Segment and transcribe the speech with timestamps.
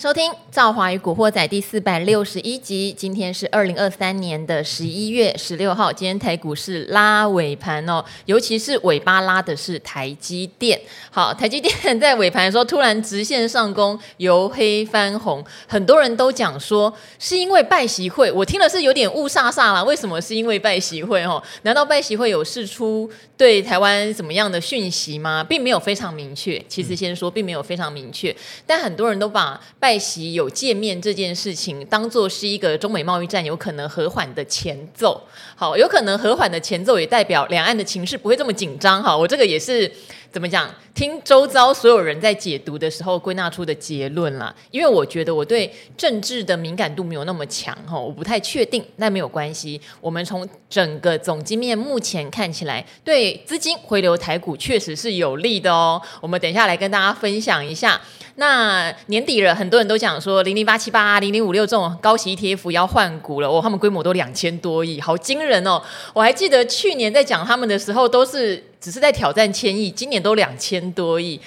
[0.00, 2.92] 收听《赵华与古惑仔》第四百六十一集。
[2.92, 5.92] 今天是二零二三年的十一月十六号。
[5.92, 10.80] 今天台股是拉尾盘哦，尤其是尾巴拉的是台积电。
[11.10, 18.32] 好，台积电在尾盘的时候突然直线上攻，由黑翻红，很多人都讲说是因为拜习会。
[18.32, 19.84] 我听了是有点雾煞煞啦。
[19.84, 21.22] 为什么是因为拜习会？
[21.22, 25.44] 哦，难道拜习会有释出对台湾什么样的讯息吗？
[25.44, 26.60] 并没有非常明确。
[26.66, 28.34] 其实先说，并没有非常明确，
[28.66, 35.22] 但很多人都把拜拜习有有见面这件事情，当做是一个中美贸易战有可能和缓的前奏。
[35.54, 39.02] 好，有可能和缓的前奏，也代表两岸的情势不会这么紧张。
[39.02, 39.90] 哈，我这个也是
[40.32, 40.74] 怎么讲？
[40.92, 44.54] 听周遭所有人在解读的时候归纳出的结论啦。
[44.70, 47.76] 因为我觉得我对政治的敏感度没有那么强。
[47.86, 49.80] 哈，我不太确定，那没有关系。
[50.00, 56.00] 我们从整个总经面目前看起来，对资金回流台股确实是有利的哦。
[56.20, 58.00] 我们等一下来跟大家分享一下。
[58.40, 65.82] 那年底了，很多人都讲说零零八七八、零零五六这种高息 ETF 要换股了哦，他们规模都两千多亿，好惊人哦！
[66.14, 71.38] 我还记得去年在讲他们的时候，都是只是在挑战千亿，今年都两千多亿。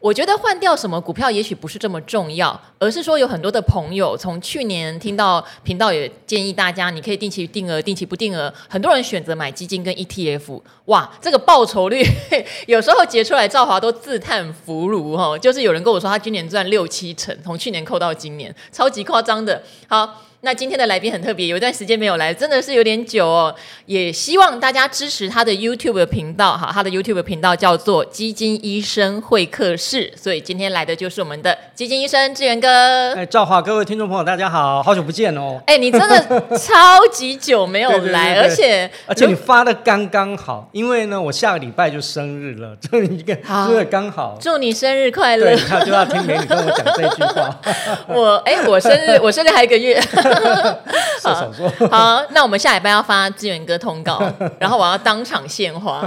[0.00, 8.52] 我觉得换掉什么股票也许不是这么重要，而是说有很多的朋友从去年听到频道也建议大家，你可以定期定额、定期不定额。
[8.66, 12.02] 很多人选择买基金跟 ETF，哇，这个报酬率
[12.66, 15.38] 有时候结出来，赵华都自叹弗如哈。
[15.38, 19.62] 就是有人跟我说，他今年赚六七成，从去年扣到今年，超级夸张的。
[19.86, 20.22] 好。
[20.42, 23.54] 那今天的来宾很特别，有一段时间没有来，真的是有点久哦。
[23.84, 33.12] 也希望大家支持他的 YouTube 频道哈，他的 YouTube 频道叫做基金医生会客室，所以今天来的就是我们的基金医生志源哥。
[33.14, 35.60] 哎，赵华，各位听众朋友，大家好，好久不见哦。
[35.66, 36.18] 哎，你真的
[36.56, 45.54] 超级久没有来， 对对对对，而且而且你发的刚刚好，因为呢，我下个礼拜就生日了， 祝你一个真的刚好，祝你生日快乐。
[45.54, 47.60] 对，他就要听美女跟我讲这句话。
[48.08, 50.00] 我哎，我生日，我生日还有一个月。
[51.20, 51.88] 射手座。
[51.88, 54.20] 好，那我们下礼拜要发志源哥通告，
[54.58, 56.02] 然后我要当场献花。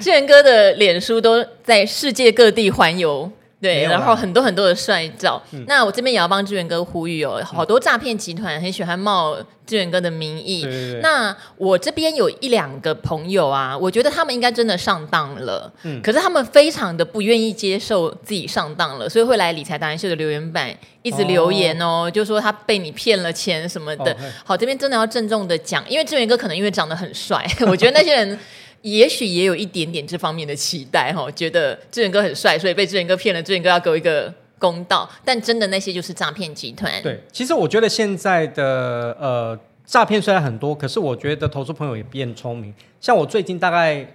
[0.00, 3.30] 志源哥的脸书都在世界各地环游。
[3.64, 5.42] 对，然后很多很多的帅照。
[5.52, 9.34] 嗯、那我这边也要帮志远哥呼吁哦，好多诈骗集团很喜欢冒
[9.66, 10.64] 志远哥的名义。
[10.64, 15.72] 对对对，那我这边有一两个朋友啊，我觉得他们应该真的上当了。
[15.84, 20.70] 嗯，可是他们非常的不愿意接受自己上当了，所以会来理财达人秀的留言板
[21.00, 24.12] 一直留言哦，哦就说他被你骗了钱什么的。
[24.12, 28.38] 哦、好，这边真的要郑重的讲，因为志远哥可能因为长得很帅， 我觉得那些人。
[28.84, 35.08] 也许也有一点点这方面的期待哈，觉得志远哥很帅，所以被志远哥骗了，志远哥要给我一个公道。
[35.24, 36.92] 但真的那些就是诈骗集团。
[37.02, 42.74] 对，其实我觉得现在的呃诈骗虽然很多，可是我觉得投资朋友也变聪明。
[43.00, 44.06] 像我最近大概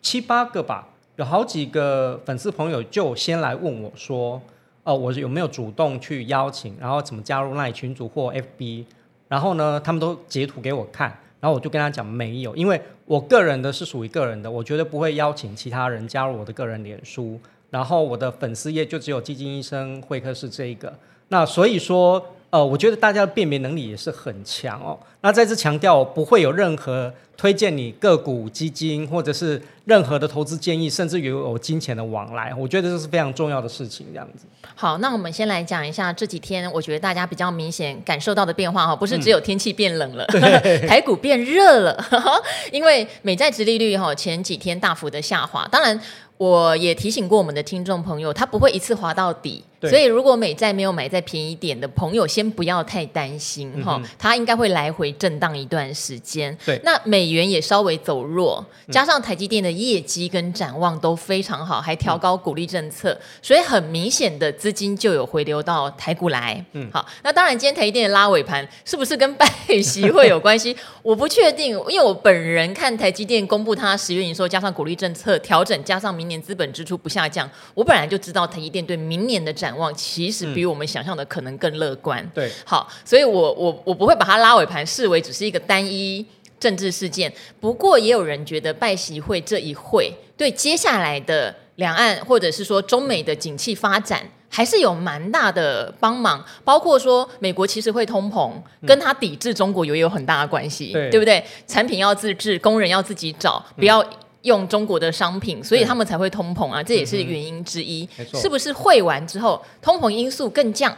[0.00, 4.40] 七八个吧，有好几个粉丝朋友就先来问我说，
[4.84, 8.84] 哦、我有没有主动去邀请，然后怎么加入那群组或 FB，
[9.26, 11.18] 然后呢，他们都截图给我看。
[11.42, 17.36] 然后我就跟他讲没有，因为我个人的是属于个人的，我绝对不会邀请其他人加入我的个人脸书。
[17.68, 20.96] 然后我的粉丝页就只有基金医生会客室这一个。
[21.28, 24.96] 那所以说，呃，我觉得大家的辨别能力也是很强哦。
[25.22, 32.52] 那再次强调，不会有任何推荐你个股、基金或者是任何的投资建议，甚至于有金钱的往来。
[32.56, 34.44] 我觉得这是非常重要的事情，这样子。
[34.74, 40.40] 好，那我们先来讲一下这几天，我觉得大家比较明显感受到的变化哈，不是只有天气变冷了，嗯、
[40.86, 42.04] 台股变热了，
[42.72, 46.00] 因为美债殖利率哈前几天大幅的下滑，当然。
[46.38, 56.54] 我也提醒过我们的听众朋友，他不会一次滑到底，所以如果美债没有买在便宜点的朋友，先不要太担心哈，它应该会来回震荡一段时间。
[56.66, 66.62] 对，那美元也稍微走弱，加上台积电的业绩跟展望都非常好，还调高鼓励政策，嗯、所以很明显的资金就有回流到台股来。
[66.72, 69.46] 嗯，好，那当然今天台积电的拉尾盘是不是跟拜
[69.82, 70.76] 习会有关系？
[71.02, 76.42] 我不确定，因为我本人看台积电公布它十月营收加上鼓励政策调整，加上明年。
[76.42, 82.20] 资本支出不下降，我本来就知道台积电对明年的展望其实比我们想象的可能更乐观。
[82.20, 86.24] 嗯、对，好，所以我我我不会把它拉尾盘视为只是一个单一
[86.60, 87.32] 政治事件。
[87.60, 96.44] 不过也有人觉得拜习会这一会对接下来的两岸或者是说中美的景气发展还是有蛮大的帮忙。
[96.64, 98.52] 包括说美国其实会通膨，
[98.86, 101.44] 跟他抵制中国也有很大的关系，对，对不对？
[101.66, 104.04] 产品要自制，工人要自己找，不要。
[104.42, 108.02] 用中国的商品，所以他们才会通膨啊，这也是原因之一。
[108.18, 110.92] 嗯、是不是会完之后，通膨因素更降，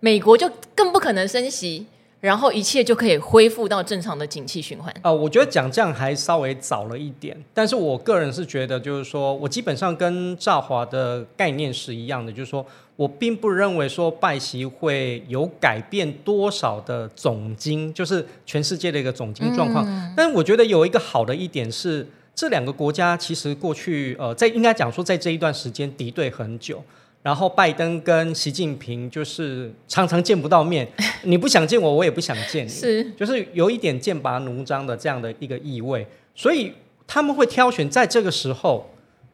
[0.00, 1.86] 美国就更不可能升息？
[2.20, 4.92] 然后一切就可以恢复到正常的景气循环。
[5.02, 12.66] 呃，我觉得讲这样还稍微早了一点，但是我个人是觉得，就是说我基本上跟赵华的概念是一样的，就是说
[12.96, 19.84] 我并不认为说拜习会有改变多少的总经，就是全世界的一个总经状况。
[19.86, 22.04] 嗯、但是我觉得有一个好的一点是，
[22.34, 26.82] 这两个国家其实过去呃，在应该讲说在这一段时间敌对很久。
[27.22, 30.86] 然后拜登跟习近平就是常常见不到面，
[31.24, 36.72] 你不想见我，我也不想见你，是，就是有一点剑拔弩张的这样的一个意味，所以
[37.06, 38.88] 他们会挑选在这个时候，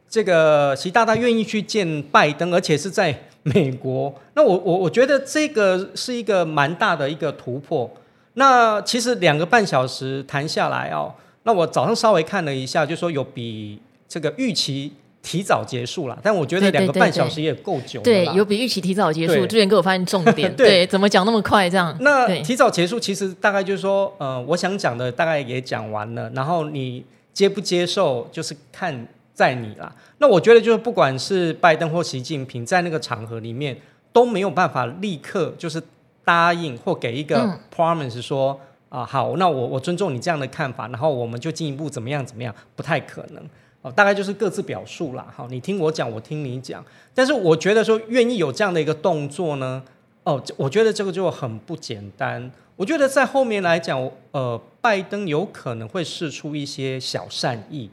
[0.09, 4.13] 这个习大大愿意去见拜登，而且是在美国。
[4.33, 7.89] 那我我我觉得这个是一个蛮大的一个突破。
[8.33, 14.91] 那其实两个半小时谈下来哦，那我早上稍微看了一下，就说有比这个预期。
[15.25, 18.03] 提早结束了，但我觉得两个半小时也够久了。
[18.03, 19.43] 对，有比预期提早结束。
[19.47, 21.97] 志远给我发现重点， 对，对，怎么讲那么快这样？
[22.01, 29.91] 那提早结束其实大概就是说，呃，我想讲的大概也讲完了，然后你接不接受就是看在你啦。
[30.19, 33.75] 那我觉得就是不管是拜登或习近平在那个场合里面
[34.13, 35.81] 都没有办法立刻就是
[36.23, 38.51] 答应或给一个 promise 说
[38.89, 43.43] 啊、嗯呃、好，那我我尊重你这样的看法，然后我们就进一步怎么样怎么样，不太可能。
[43.91, 46.83] 大概就是各自表述啦，好，你听我讲，我听你讲。
[47.13, 49.83] 但是我觉得说愿意有这样的一个动作呢，
[50.23, 52.51] 哦，我觉得这个就很不简单。
[52.75, 57.89] 我觉得在后面来讲，呃，拜登有可能会试出一些小善意，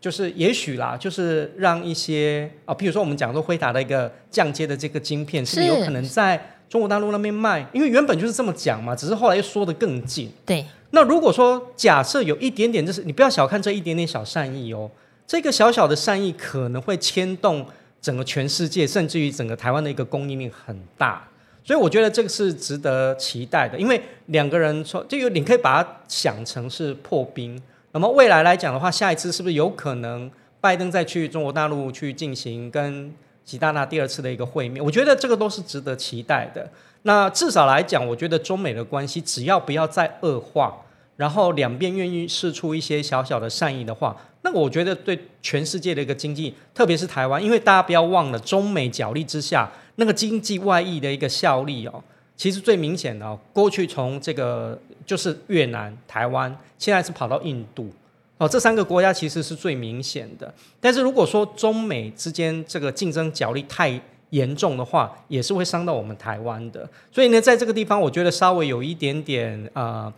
[0.00, 7.66] 就是也许啦，就是让一些啊，譬如说我们讲说辉达的一个降阶的这个晶片，是是有可能在中国大陆那边卖？
[7.72, 10.30] 因为原本就是这么讲嘛，只是后来又说的更近。
[10.46, 10.64] 对。
[10.90, 14.90] 那如果说假设有一点点，就是你不要小看这一点点小善意哦。
[15.28, 17.66] 这个小小的善意可能会牵动
[18.00, 21.22] 整个全世界，甚至于整个台湾的一个供应链很大，
[21.62, 23.78] 所以我觉得这个是值得期待的。
[23.78, 27.60] 因为两个人说，就有你可以把它想成是破冰。
[27.92, 30.30] 那么未来来讲的话，下一次是不是有可能
[30.62, 33.12] 拜登再去中国大陆去进行跟
[33.44, 34.82] 习大大第二次的一个会面？
[34.82, 36.66] 我觉得这个都是值得期待的。
[37.02, 40.74] 那至少来讲，我觉得中美的关系只要不要再恶化，
[41.18, 44.16] 然后两边愿意试出一些小小的善意的话。
[44.42, 52.02] 那我觉得对全世界的一个经济，特别是台湾，因为大家不要忘了，中美角力之下，那个经济外溢的一个效力哦，
[52.36, 57.90] 其实最明显的哦，过去从这个就是越南、台湾，现在是跑到印度
[58.38, 60.54] 哦，这三个国家其实是最明显的。
[60.80, 64.00] 但是如果说中美之间这个竞争角力太
[64.30, 66.88] 严重的话，也是会伤到我们台湾的。
[67.10, 69.68] 所以呢，在这个地方，我觉得稍微有一点点。
[69.72, 70.10] 呃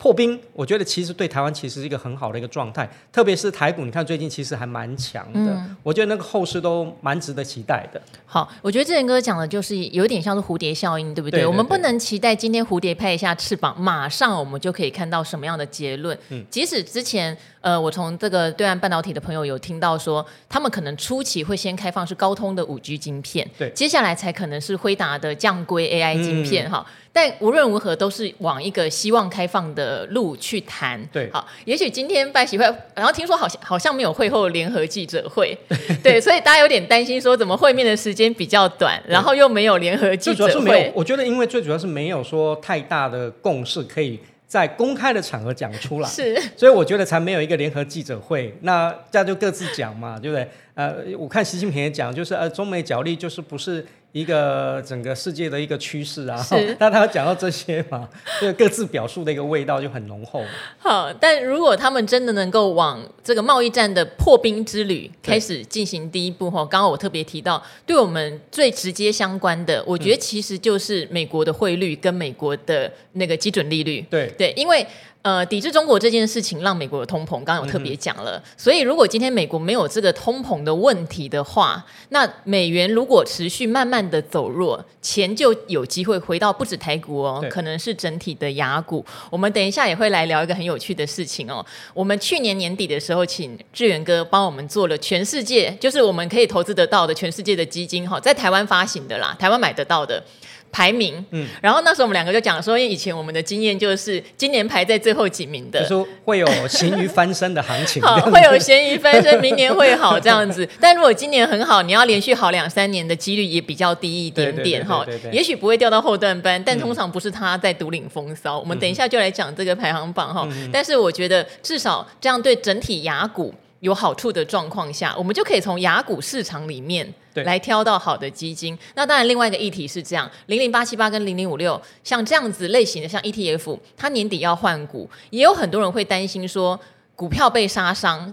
[0.00, 8.00] 破冰，我觉得其实对台湾其实是一个很好的一个状态，特别是台股，你看最近其实还蛮强的，嗯、我觉得那个后市都蛮值得期待的。
[8.24, 11.40] 好，我觉得志仁哥讲的就是有点像是蝴蝶效应，对不对？
[11.40, 16.18] 对对对，我们不能期待今天蝴蝶拍一下翅膀，马上我们就可以看到什么样的结论。
[16.30, 17.36] 嗯，即使之前。
[17.62, 26.92] 呃，我从这个对岸半导体的朋友有听到说，他们可能初期会先开放是高通的五 G 晶片，对，接下来才可能是辉达的降规 AI 晶片哈、嗯。
[27.12, 31.04] 但无论如何，都是往一个希望开放的路去谈。
[31.12, 32.64] 对，好，也许今天拜习会，
[32.94, 35.56] 然后听说好像好像没有会后联合记者会，
[36.02, 40.52] 对，所以大家有点担心说，怎么会面的时间比较短，然后又没有联合记者会？
[40.52, 44.18] 主要是没有，我觉得因为最主要是没有说太大的共识可以。
[44.46, 50.48] 在公开的场合讲出来，是，所以我觉得才没有一个联合记者会，那这样就各自讲嘛，对不对？
[50.74, 53.86] 呃，我看习近平也讲，就是呃，中美角力就是不是。
[54.12, 56.44] 一个整个世界的一个趋势啊，
[56.80, 58.08] 那他讲到这些嘛，
[58.40, 60.42] 就各自表述的一个味道就很浓厚。
[60.78, 74.04] 好，但如果他们真的能够往这个贸易战的破冰之旅开始进行第一步哈，刚刚我特别提到，对我们最直接相关的，我觉得其实就是美国的汇率跟美国的那个基准利率。
[74.10, 74.86] 对对，因为。
[75.22, 78.38] 呃，抵制中国这件事情让美国有通膨，刚刚有特别讲了。
[78.38, 89.04] 嗯、所以，如果今天美国没有这个通膨的问题的话，那美元如果持续慢慢的走弱，钱就有机会回到不止台股哦，可能是整体的雅股。
[89.28, 91.64] 我们等一下也会来聊一个很有趣的事情哦。
[91.92, 100.24] 我们去年年底的时候，请志远哥帮我们做了全世界，就是我们可以投资得到的全世界的基金哈，在台湾发行的啦，台湾买得到的。
[100.72, 110.68] 排名，嗯，然后那时候我们两个就讲说，因为以前我们的经验就是今年排在最后几名的，就说会有咸鱼翻身的行情， 好，会有咸鱼翻身，明年会好 这样子。
[110.80, 118.58] 但如果今年很好，你要连续好两三年的几率也比较低一点点哈，也许不会掉到后段班，但通常不是他在独领风骚。
[118.58, 123.52] 嗯、我们等一下就来讲这个排行榜哈，嗯、但是我觉得至少这样对整体雅股。
[123.80, 128.78] 有好处的状况下，我们就可以从雅股市场里面来挑到好的基金。
[128.94, 136.78] 那当然，另外一个议题是这样：零零八七八跟零零五六，像这样子类型的，像 ETF，它年底要换股，也有很多人会担心说
[137.16, 138.32] 股票被杀伤。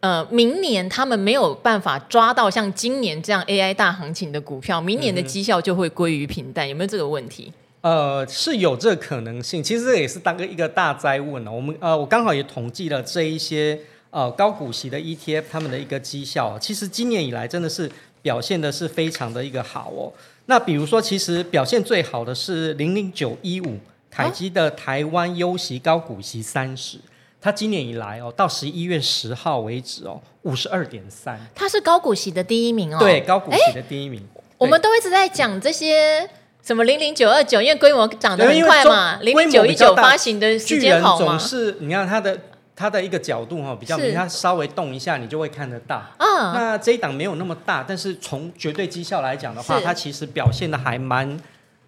[0.00, 6.66] 呃，明年他们没有办法抓到像今年这样 AI 大行情的股票，明年的绩效就会归于平淡。
[6.66, 7.52] 有没有这个问题？
[7.82, 9.62] 呃，是有这个可能性。
[9.62, 11.52] 其实这也是当个一个大灾问了。
[11.52, 13.78] 我们呃，我刚好也统计了这一些。
[14.10, 17.90] 呃，高股息的 ETF，他们的一个绩效，其实今年以来真的是
[18.22, 20.10] 表现的是非常的一个好哦。
[20.46, 23.78] 那比如说，其实表现最好的是零零九一五
[24.10, 26.96] 凯基的台湾优息高股息三十，
[27.38, 32.98] 它今年以来哦，到十一月十号为止哦，五十二点三，它是高股息的第一名哦。
[32.98, 34.26] 对，高股息的第一名。
[34.56, 36.26] 我们都一直在讲这些
[36.62, 41.26] 什么零零九二九，因为规模涨得很快嘛，零零九一九发行的时间好吗？
[41.26, 42.40] 总是你看它的。
[42.78, 46.00] 它的一个角度哈比较明，它稍微动一下你就会看得到。
[46.18, 51.36] 嗯，那这一档没有那么大，但是从绝对绩效来讲的话，它其实表现的还蛮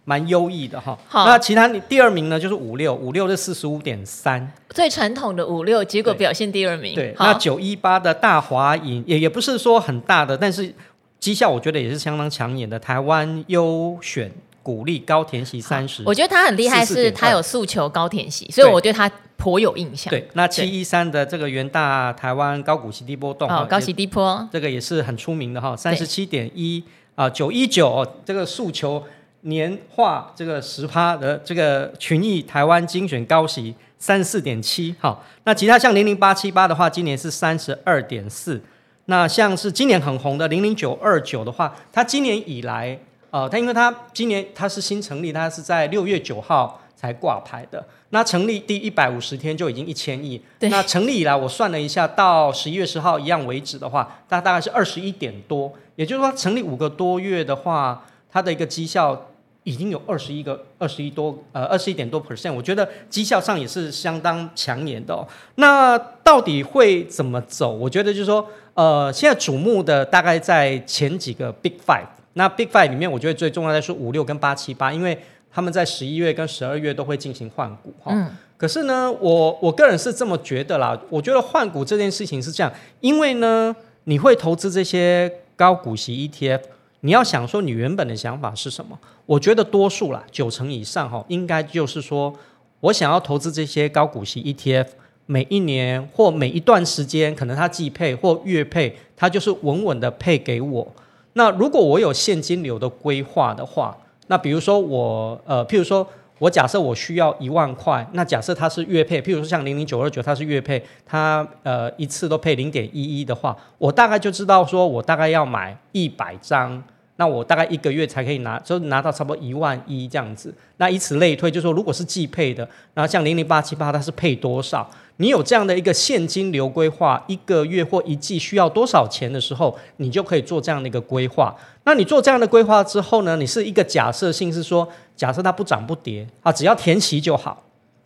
[0.04, 0.98] 蛮优异的哈。
[1.06, 6.96] 好，那其他第二名呢就是五六五六是四十五点三，最传统的五六，结果表现第二名。
[6.96, 10.74] 对，对那九一八的大华银也也不是说很大的，但是
[11.20, 12.76] 绩效我觉得也是相当抢眼的。
[12.76, 14.28] 台湾优选
[14.64, 19.08] 鼓励高填息三十，我觉得他很厉害，是他有诉求高填息，所以我对它。
[19.40, 20.10] 颇有印象。
[20.10, 29.02] 对，那七一三的这个元大台湾高股息低波动，哦，高息低波，这个也是很出名的哈，三十七点一啊，九一九这个诉求
[29.40, 38.60] 年化这个十趴的这个群益台湾精选高息三十四点七，好，那其他像零零八七八的话，今年是三十二点四，
[39.06, 42.98] 那像是今年很红的零零九二九的话，它今年以来，
[43.30, 47.82] 呃，它因为它今年它是新成立，它是在六月九号才挂牌的。
[48.10, 59.30] 那成立第一百五十天就已经一千亿，那成立以来我算了一下，到十一月十号一样为止的话，那大概是二十一点多，也就是说成立五个多月的话，它的一个绩效
[59.62, 65.26] 已经有二十一个二十一多呃二十一点多 percent，我觉得绩效上也是相当抢眼的哦。
[65.54, 67.70] 那到底会怎么走？
[67.72, 72.04] 我觉得就是说，呃，现在瞩目的大概在前几个 Big Five，
[72.34, 75.16] 那 Big Five 里面，我觉得最重要的是五六跟八七八，因为。
[75.52, 80.96] 他们在十一月跟十二月都会进行换股哈，嗯、可是呢，我我个人是这么觉得啦。
[81.08, 86.60] 我觉得换股这件事情是这样，因为呢，你会投资这些高股息 ETF，
[87.00, 88.98] 你要想说你原本的想法是什么？
[89.26, 92.32] 我觉得多数啦，九成以上哈，应该就是说
[92.80, 94.86] 我想要投资这些高股息 ETF，
[95.26, 100.94] 每一年或每一段时间，可能它季配或月配，它就是稳稳的配给我。
[101.32, 103.96] 那如果我有现金流的规划的话，
[104.30, 106.06] 那比如说我呃，譬如说
[106.38, 116.80] 我假设我需要一万块，那假设它是月配，譬如说像零零九二九它是月配，它呃一次都配零点一一的话，我大概就知道说我大概要买一百张，
[117.20, 120.54] 那我大概一个月才可以拿，就拿到差不多一万一这样子。
[120.78, 124.90] 那以此类推，就说如果是季配的，那像零零八七八它是配多少？
[125.18, 131.54] 你有这样的一个现金流规划，一个月或一季需要多少钱的时候，你就可以做这样的一个规划。
[131.84, 137.62] 那你做这样的规划之后呢，你是一个假设性是说，假设它不涨不跌啊，只要填息就好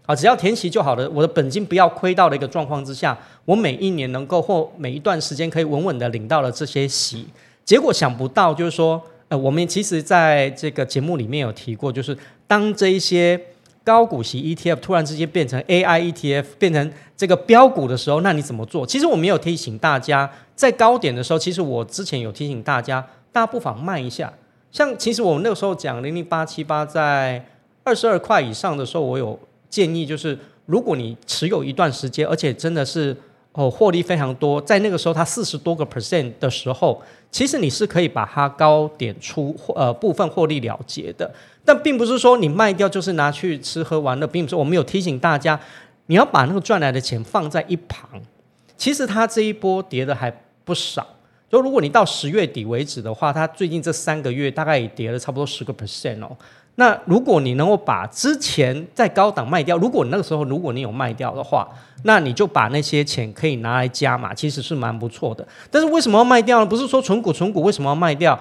[0.06, 7.28] 啊，只要填息就好了，我的本金不要亏到的一个状况之下，我每一年能够或每一段时间可以稳稳的领到了这些息。
[7.64, 12.16] 结果想不到就是说，呃，我们其实在这个节目里面有提过，就是
[12.46, 13.40] 当这一些。
[13.86, 18.86] 高股息 ETF 突然之间变成 AI ETF，变成这个标股的时候，那你怎么做？
[18.86, 24.32] 其实我没有提醒大家，在高点的时候，其实我之前有提醒大家，大家不妨卖一下。
[24.72, 27.44] 像其实我们那个时候讲零零八七八在
[27.82, 33.14] 二十二块以上的时候，我有建议，就是如果你持有一段时间，而且真的是
[33.54, 41.32] 哦获利非常多，在那个时候它四十多个 percent 的时候，其实你是可以把它高点出呃部分获利了结的。
[41.64, 44.56] 但并不是说你卖掉就是拿去吃喝玩乐，并不是。
[44.56, 45.58] 我们有提醒大家，
[46.06, 48.10] 你要把那个赚来的钱放在一旁。
[48.76, 50.30] 其实它这一波跌的还
[50.64, 51.06] 不少。
[51.48, 56.36] 就如果你到十月底为止的话，它最近这三个月大概也跌了差不多十个 percent 哦。
[56.76, 61.68] 那如果你能够把之前在高档卖掉，如果你那个时候如果你有卖掉的话，
[62.02, 65.46] 那你就把那些钱可以拿来加码，其实是蛮不错的。
[65.70, 66.66] 但是为什么要卖掉呢？
[66.66, 68.38] 不是说存股存股为什么要卖掉？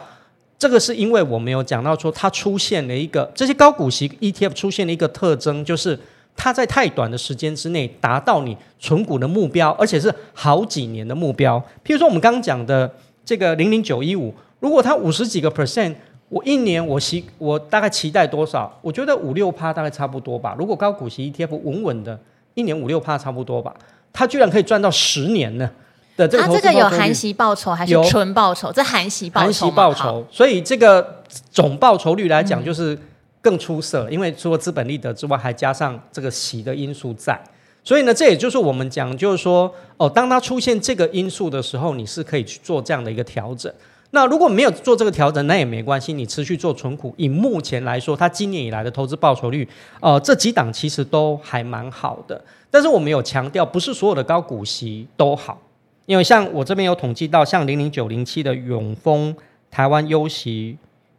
[0.58, 6.00] 这个是因为我没有讲到说，它出现了一个这些高股息 ETF 出现了一个特征，就是
[6.36, 11.60] 它在太短的时间之内达到你存股的目标，而且是好几年的目标。
[11.86, 12.92] 譬如说我们刚刚讲的
[13.24, 15.94] 这个零零九一五，如果它五十几个 percent，
[16.34, 18.76] 我一年我期我大概期待多少？
[18.82, 20.56] 我觉得五六趴大概差不多吧。
[20.58, 22.20] 如果高股息 ETF 稳稳的，
[22.56, 23.72] 一年五六趴差不多吧，
[24.12, 25.70] 它居然可以赚到十年呢？
[26.18, 28.72] 的这个投资报率，它这个有含息报酬还是纯报酬？
[28.72, 31.22] 这含息报酬，含息报酬，所以这个
[31.52, 32.98] 总报酬率来讲就是
[33.40, 37.40] 更出色，嗯、因为除了资本利得之外，还加上这个息的因素在。
[37.84, 43.72] 所以呢，这也就是我们讲，就是说，哦，当它出现这个因素的时候，你是可以去做这样的一个调整。
[44.16, 47.12] 那如果没有做这个调整，那也没关系，你持续做存股。
[47.18, 49.68] 以目前来说，它今年以来的投资报酬率，
[50.02, 52.40] 呃，这几档其实都还蛮好的。
[52.70, 55.60] 但是我们有强调，不是所有的高股息都好，
[56.06, 59.36] 因为像我这边有统计到，像零零九零七的永丰
[59.72, 60.78] 台湾优息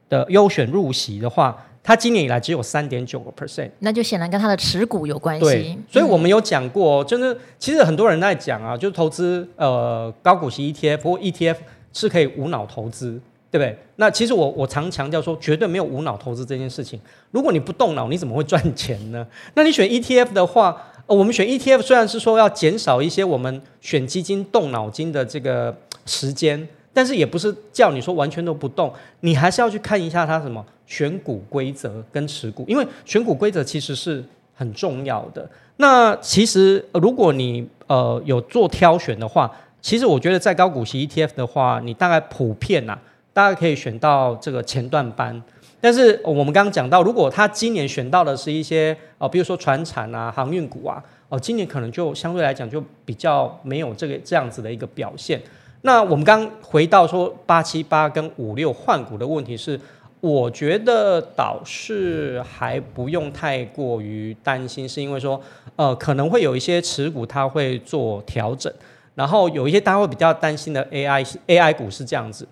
[0.08, 1.66] 的优选入息的话。
[1.86, 5.44] 它今年以来只有三点九个 percent，那就显然跟它的持股有关系。
[5.44, 11.56] 对，所以我们有讲过，真的，其实很多人在讲啊，就是投资呃高股息 ETF，不过 ETF
[11.94, 13.18] 是可以无脑投资，
[13.50, 13.78] 对不对？
[13.96, 17.00] 那其实我我常强调说，绝对没有无脑投资这件事情。
[17.30, 19.26] 如果你不动脑，你怎么会赚钱呢？
[19.56, 25.74] 那你选 ETF 的话，呃，我们选 ETF 虽然是说要减少一些我们选基金动脑筋的这个
[26.04, 26.68] 时间。
[26.96, 34.22] 但是也不是叫你说完全都不动，你还是要去看一下它什么选股规则跟持股，因为选股规则其实是
[34.54, 35.44] 很重要的。
[35.78, 39.50] 那其实如果你呃有做挑选的话，
[39.84, 42.98] 其实我觉得在高股息 ETF 的话，你大概普遍呐、啊，
[43.34, 45.42] 大概可以选到这个前段班。
[45.78, 55.38] 但是我们刚刚讲到，如果他今年选到的是一些呃，比如说船产啊、航运股啊，哦、今年可能就相对来讲就比较没有这个这样子的一个表现。
[55.82, 59.78] 那我们刚回到说八七八跟五六换股的问题是，
[60.22, 65.38] 我觉得倒是还不用太过于担心，是因为说，
[65.76, 68.72] 呃，可能会有一些持股它会做调整，
[69.14, 72.46] 然后有一些大家会比较担心的 AI AI 股是这样子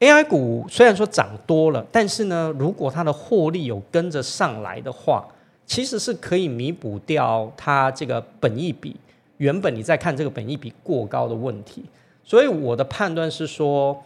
[0.00, 5.26] ，AI 股虽然说涨多了，但是呢，如果它的获利有跟着上来的话，
[5.66, 8.96] 其实是可以弥补掉它这个本益比
[9.38, 11.84] 原本你在看这个本益比过高的问题。
[12.24, 14.00] 所以我的判断是说，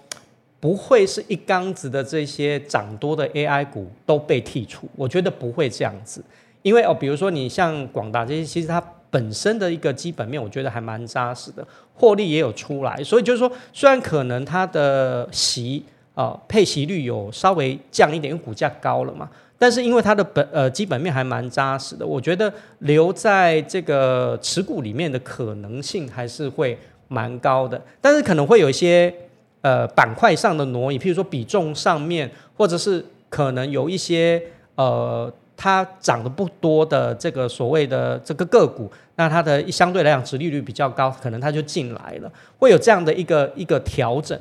[0.60, 6.24] 不会是一缸子的这些涨多的 AI 股都被剔除，我觉得不会这样子，
[6.62, 8.80] 因为哦，比如说你像广达这些，其实它
[9.12, 11.64] 本身的一个基本面，我觉得还蛮扎实的，
[11.94, 15.84] 获利也有出来，所以就是说，虽然可能它的息
[16.16, 26.76] 啊、配息率有稍微降一点，因为股价高了嘛，但是因为它的本呃基本面还蛮扎实的，我觉得留在这个持股里面的可能性还是会。
[27.08, 29.14] 蛮高的，但是可能会有一些
[29.60, 34.42] 呃板块上的挪移，譬如说比重上面，或者是可能有一些
[34.76, 35.30] 呃
[35.62, 44.36] 它涨得不多的这个所谓的这个个股，那它的相对来讲殖利率比较高，可能它就进来了，会有这样的一个一个调整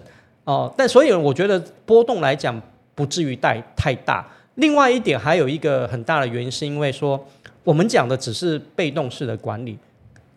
[0.46, 2.60] 哦、但所以我觉得波动来讲
[2.96, 4.26] 不至于带太大。
[4.56, 7.24] 另外一点还有一个很大的原因，是因为说
[7.64, 9.78] 我们讲的只是被动式的管理。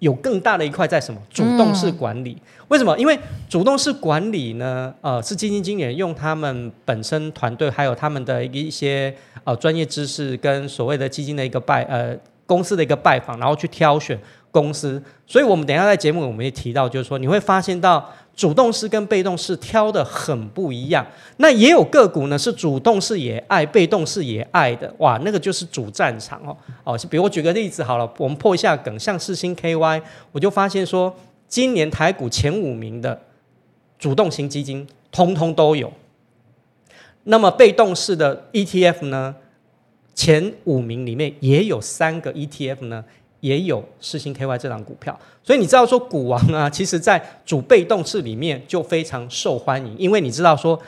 [0.05, 1.19] 有更大的一块在什么？
[1.31, 2.37] 主动式管理。
[2.69, 2.95] 为什么？
[2.99, 9.14] 因为主动式管理呢，呃，是基金经理人用他们本身团队，还有他们的一些
[9.45, 12.14] 呃专业知识，跟所谓的基金的一个拜呃
[12.45, 14.19] 公司的一个拜访，然后去挑选
[14.55, 15.03] 公司。
[15.27, 18.09] 所以我们等一下在节目我们也提到，就是说你会发现到。
[18.37, 26.99] 主动式跟被动式挑的很不一样，那也有个股呢是主动式也爱，被动式也爱的，哇，那个就是主战场哦哦。
[27.09, 31.14] 比如我举个例子好了，我们破一下梗，像四星 KY，我就发现说，
[31.47, 33.23] 今年台股前五名的
[34.01, 35.93] 主动型基金通通都有，
[37.23, 39.37] 那么被动式的 ETF 呢，
[40.12, 43.05] 前五名里面也有三个 ETF 呢。
[43.45, 50.81] 也有四星 KY 这档股票，所以你知道说股王啊， 其实在主被动式里面就非常受欢迎，因为你知道说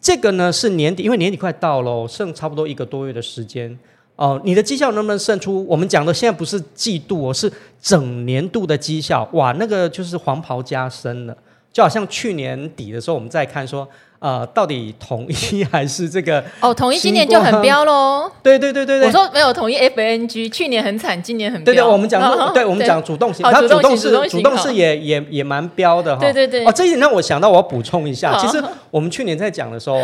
[0.00, 3.78] 这个呢是年底，因为年底快到了，剩差不多一个多月的时间
[4.16, 5.66] 哦、你的绩效能不能胜出？
[5.66, 11.36] 我们讲的现在不是季度哦，是整年度的绩效，哇，那个就是黄袍加身了，
[11.70, 13.86] 就好像去年底的时候，我们再看说。
[14.20, 16.42] 呃，到底统一还是这个？
[16.60, 18.30] 哦，统一今年就很飙喽。
[18.42, 19.06] 对对对对对。
[19.06, 21.72] 我说没有统一 FNG，去年很惨，今年很飙。
[21.72, 26.20] 对对，我们讲，哦、对我们讲主动型，它主动是主动是也也也蛮飙的哈。
[26.20, 26.64] 对对对。
[26.66, 29.98] 哦，这一点让我想到，我要补充一下，其实我们去年在讲的时候。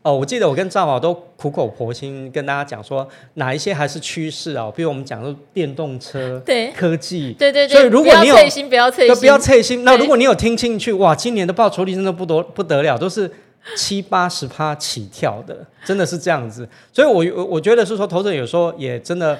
[0.00, 4.70] 哦，我记得我跟赵宝都苦口婆心跟大家讲说，哪一些还是趋势啊？
[4.74, 7.76] 比如我们讲说电动车、对科技，对对对。
[7.76, 9.84] 所以如果你有，不要脆心，不要脆心，不要脆心。
[9.84, 13.30] 那如果你有听进去，哇，今年的报酬率真的不多不得了，都是
[13.76, 16.68] 七八十趴起跳的，真的是这样子。
[16.92, 19.38] 所以我，我我觉得是说，投资者有时候也真的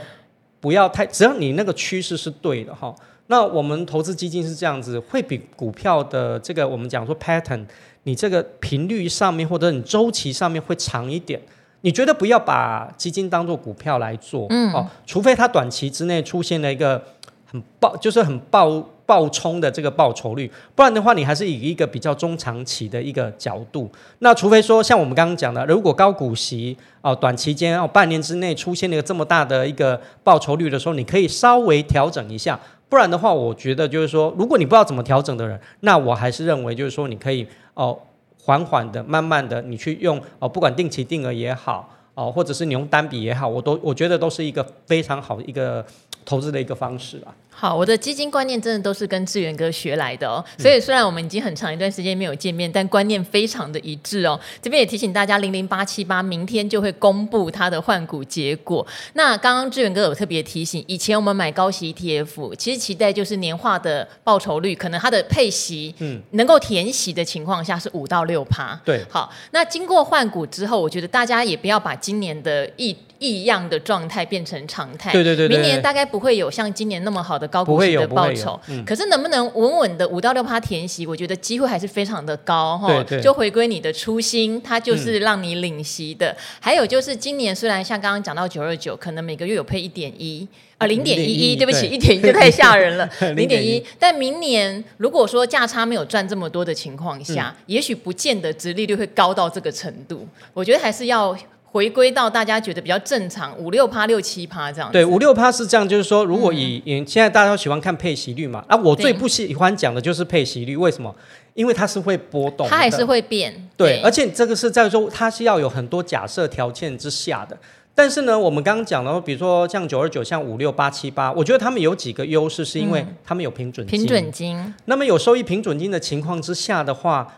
[0.61, 2.95] 不要太，只要你那个趋势是对的哈。
[3.29, 7.65] 那我们投资基金是这样子，会比股票的这个我们讲说 pattern。
[8.05, 11.39] 你这个频率上面，或者你周期上面会长一点，
[11.83, 17.03] 你觉得不要把基金当做股票来做，嗯，哦，除非它短期之内出现了一个
[17.51, 18.69] 很爆，就是很爆
[19.07, 23.91] 爆冲的这个报酬率，不然的话，你还是以一个比较中长期的一个角度。
[24.19, 32.59] 那除非说像我们刚刚讲的，如果高股息哦，短期间哦，半年之内出现了一个这么大的一个报酬率的时候，你可以稍微调整一下。
[32.91, 37.99] 不然的话，我觉得就是说，如果你不知道怎么调整的人，那我还是认为就是说，你可以哦，
[38.43, 45.85] 缓缓的、慢慢的，你去用哦，不管定期定额也好哦，或者是你用单笔也好，我都我觉得都是一个非常好的一个
[46.25, 47.35] 投资的一个方式啊。
[47.51, 54.39] 好，我的基金观念真的都是跟志远哥学来的哦，所以虽然我们已经很长一段时间没有见面，但观念非常的一致哦。
[54.63, 58.87] 这边也提醒大家，零零八七八明天就会公布它的换股结果。
[59.15, 68.81] 那刚刚志远哥有特别提醒，以前我们买高息 ETF，其实期待就是年化的报酬率，可能它的配息，嗯，能够填息的情况下是五到六趴。
[68.85, 75.13] 对，好，那经过换股之后，我觉得大家也不要把今年的异异样的状态变成常态。
[75.13, 78.33] 对对对，对，明年大概不会有像今年那么好的高股息的报。
[78.33, 81.07] 酬，嗯、可是能不能稳稳的五到六趴填息？
[81.07, 82.87] 我觉得机会还是非常的高哈。
[82.87, 86.31] 对对，就回归你的初心，它就是让你领息的。
[86.31, 93.83] 嗯、还有就是今年虽然像刚刚讲到九二九，可能每个月有配一点一啊，零点一一，对不起，一点一就太吓人了， 零点一。
[93.99, 100.29] 但明年如果说价差没有赚这么多的情况下，嗯、也许不见得殖利率会高到这个程度。
[100.53, 101.37] 我觉得还是要。
[101.71, 104.91] 回归到大家觉得比较正常，五六趴、六七趴这样。
[104.91, 111.15] 对，五六趴是这样，就是说，如果以、嗯、现在大家都喜欢看配息率嘛，啊，我最不喜欢讲的就是配息率，为什么？
[111.53, 113.53] 因为它是会波动，它还是会变。
[113.77, 117.59] 对，对而且这个是在说它是要有很多假设条件之下的。
[117.95, 123.99] 但是呢，我们刚刚讲的，比如说像九二九、像五六八七八，我觉得他们有几个优势，是因为他们有平准金。
[123.99, 124.75] 平准金。
[124.87, 127.31] 那么有收益平准金的情况之下的话。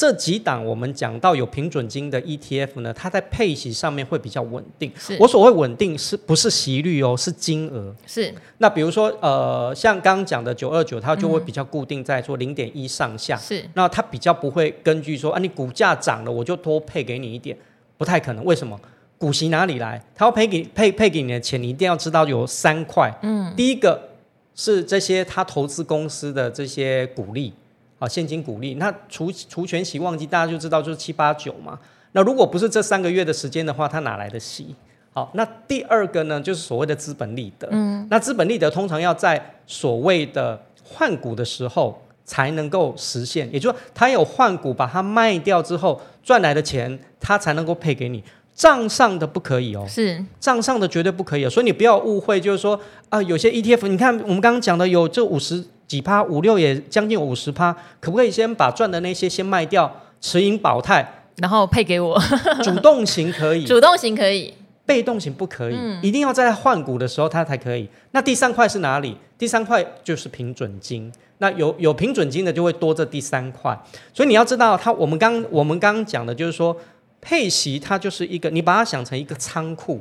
[0.00, 4.90] 这几档我们讲到有平准金的 ETF 呢，它在配息上面会比较稳定。
[4.96, 7.14] 是我所谓稳定，是不是息率哦？
[7.14, 7.94] 是金额。
[8.06, 8.32] 是。
[8.56, 13.36] 那比如说，呃，像刚刚讲的九二九，它就会比较固定在说零点一上下。
[13.36, 13.62] 是。
[13.74, 17.54] 那它比较不会根据说啊，你股价涨了，我就多配给你一点，
[17.98, 18.42] 不太可能。
[18.46, 18.80] 为什么？
[19.18, 20.02] 股息哪里来？
[20.14, 23.14] 它要配给配配给你的钱，你一定要知道有三块。
[23.20, 23.52] 嗯。
[23.54, 24.08] 第一个
[24.54, 27.52] 是这些他投资公司的这些股利。
[28.00, 31.78] 啊，现金股利，那除除权息旺季，大家就知道就是七八九嘛。
[32.12, 34.74] 那如果不是这三个月的时间的话，它哪来的息？
[35.12, 37.68] 好，那第二个呢，就是所谓的资本利得。
[37.70, 48.24] 嗯，那资本利得通常要在所谓的换股的时候才能够实现，也就是说，它有换股把它卖掉之后赚来的钱，它才能够配给你。
[48.54, 55.64] 账上的不可以哦，是账上的绝对不可以，所以你不要误会，就是说啊，有些 ETF，你看我们刚刚讲的有这五十。
[55.90, 62.16] 几趴五六也将近五十趴，可不可以先把赚的那些先卖掉，持盈保泰，然后配给我？
[62.62, 64.54] 主动型可以，主动型可以，
[64.86, 67.88] 被动型不可以，嗯、一定要在换股的时候它才可以。
[68.12, 69.16] 那第三块是哪里？
[69.36, 71.12] 第三块就是平准金。
[71.38, 73.76] 那有有平准金的就会多这第三块，
[74.14, 76.76] 所以你要知道它，我们刚我们刚刚讲的就是说
[77.20, 80.00] 配息它就是一个，你把它想成一个仓库，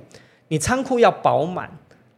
[0.50, 1.68] 你仓库要饱满，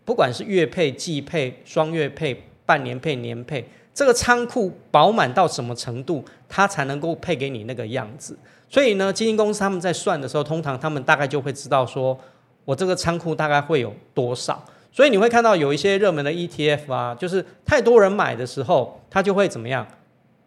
[0.03, 2.43] 不管是月配、季配、双月配。
[2.71, 8.37] 半年配年配，这个仓库饱满到什么程度，它才能够配给你那个样子？
[8.69, 12.17] 所以呢，基金公司他们在算的时候，通常他们大概就会知道说，
[12.63, 14.63] 我这个仓库大概会有多少。
[14.89, 19.85] 所以你会看到有一些热门的 ETF 啊，就是太多人买的时候，它就会怎么样，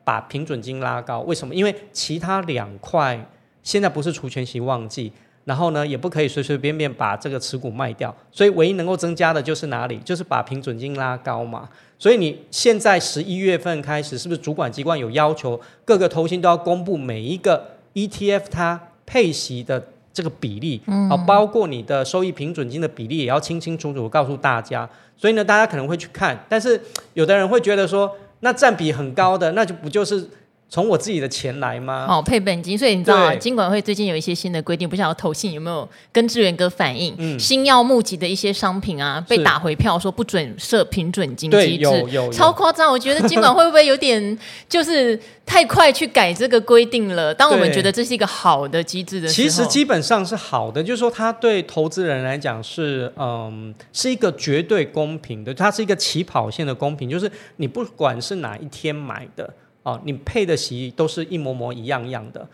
[0.03, 1.21] 把平准金拉高。
[1.21, 1.55] 为什么？
[1.55, 3.23] 因为其他两块
[3.63, 5.13] 现在不是除权息旺季。
[5.45, 9.99] 然后呢，也不可以随随便便把这个持股卖掉，所以唯一能够增加的就是哪里？
[9.99, 11.69] 就是把平准金拉高嘛。
[11.99, 20.81] 所以你现在十一月份开始，是不是主管机关有要求各个投信都要公布每一个 ETF 它配息的这个比例？
[20.87, 24.89] 嗯，好，包括你的收益平准金的比例也要清清楚楚告诉大家。
[25.17, 26.81] 所以呢，大家可能会去看，但是
[27.13, 30.29] 有的人会觉得说，那占比很高的，那就不就是？
[30.75, 32.05] 从我自己的钱来吗？
[32.09, 37.15] 哦，配本金，所以你知道啊，金管会最近有一些新的规定，不晓得投信有没有跟志源哥反映？
[37.17, 42.91] 嗯，新要募集的一些商品啊，被打回票说不准设平准金机制，有有，有超夸张。
[42.91, 44.37] 我觉得金管会不会有点
[44.69, 47.33] 就是太快去改这个规定了？
[47.33, 59.49] 当我们觉得这是一个好的机制的时候，其实基本上是好的，就是说它对投资人来讲是嗯是一个绝对公平的，它是一个起跑线的公平，就是你不管是哪一天买的。
[59.85, 62.47] 哦，你配的息都是一模模一样样的。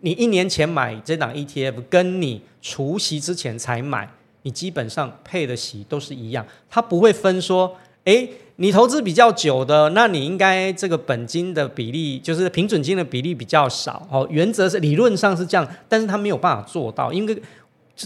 [0.00, 4.08] 你一年前买这档 ETF，跟你除夕之前才买，
[4.42, 6.46] 你基本上配的息都是一样。
[6.70, 14.06] 它不会分说，诶，你投资比较久的，那你应该这个本金的比例，就是平准金的比例比较少。
[14.10, 17.42] 哦，原则是理论上是这样，但是它没有办法做到，因为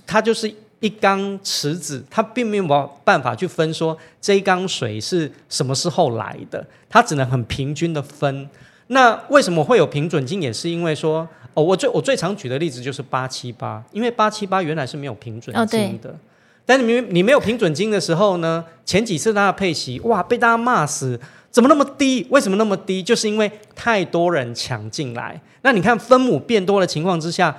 [0.06, 8.48] 它就是一缸池子，它并没有办法去分说这一缸水是什么时候来的，它只能很平均的分。
[8.92, 10.42] 那为什么会有平准金？
[10.42, 16.11] 也是因为说，哦，我最我最常举的例子就是八七八，因为八七八原来是没有平准金的。
[16.11, 16.14] 哦、
[16.66, 21.20] 但是你你没有平准金的时候呢，前几次大家配息，哇，被大家骂死，
[21.53, 22.26] 怎么那么低？
[22.31, 23.00] 为什么那么低？
[23.00, 25.40] 就是因为太多人抢进来。
[25.62, 27.57] 那你看分母变多的情况之下，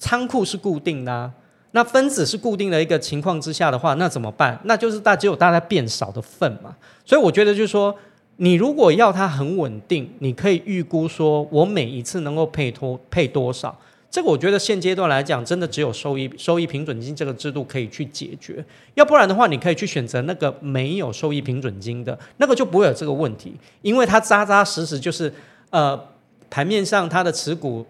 [0.00, 1.30] 仓库是固定的啊。
[1.70, 4.58] 那分子是固定的一个情况之下的话，那怎么办？
[4.64, 6.74] 那就是大只有大家变少的份嘛。
[7.04, 7.94] 所以我觉得就是说，
[8.36, 13.78] 你如果要它很稳定，你可以预估说我每一次能够配多配多少。
[14.10, 18.64] 这个我觉得现阶段来讲，真的只有收益收益平准金这个制度可以去解决。
[18.94, 25.32] 要不然的话，你可以去选择那个没有收益平准金的那个，就不会有这个问题，因为它扎扎实实就是
[25.70, 26.00] 呃
[26.48, 27.84] 盘面上它的持股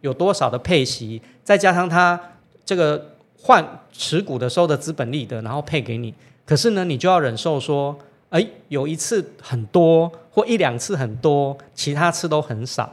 [0.00, 2.20] 有多少的配息，再加上它
[2.64, 3.08] 这个。
[3.44, 6.14] 换持股的时候的资本利得，然后配给你。
[6.46, 7.98] 可是呢，你就要忍受说，
[8.32, 12.92] 哎，有一次很多，或一两次很多，其他次都很少。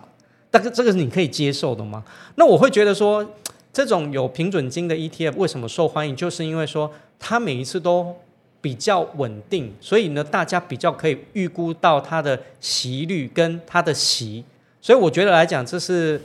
[0.52, 2.04] 但是这个是你可以接受的吗？
[2.36, 3.26] 那我会觉得说，
[3.72, 6.16] 这种有平准金的 ETF 为什么受欢迎？
[6.16, 8.16] 就是因为说它每一次都
[8.62, 14.44] 比较稳定，所以呢，大家比较可以预估到它的息率跟它的息。
[14.82, 16.22] 所以我觉得来讲，这是。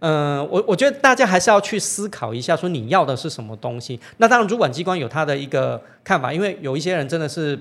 [0.00, 3.98] 嗯，我我觉得大家还是要去思考一下，说你要的是什么东西。
[4.18, 7.58] 那当然，主管机关有他的一个看法，因为有一些人真的是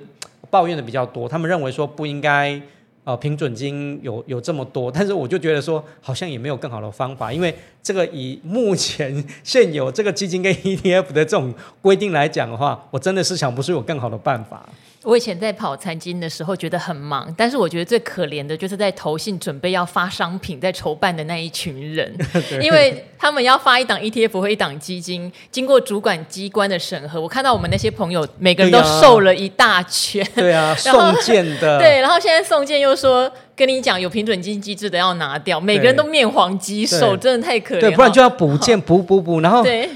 [0.49, 2.61] 抱怨的比较多，他们认为说不应该
[3.03, 14.67] 呃平准金有有这么多，但是我就觉得说好像也没有更好的方法，因为这个以目前现有这个基金跟 ETF 的这种规定来讲的话，我真的是想不出有更好的办法。
[15.07, 22.13] 我以前在跑财经的时候觉得很忙，但是我觉得最可怜的就是在投信准备要发商品在筹办的那一群人，
[22.61, 30.27] 因为他们要发一档 ETF 或一档基金，经过主管机关的审核，我看到我们那些朋友每个人都瘦了一大圈。
[30.35, 31.79] 对啊，送件的。
[31.79, 37.79] 对，然后现在送件又说跟你讲有平准金机制的要拿掉，每个人都面黄肌瘦，真的太可怜。
[37.79, 39.89] 对，不然就要补件补补补，然后对。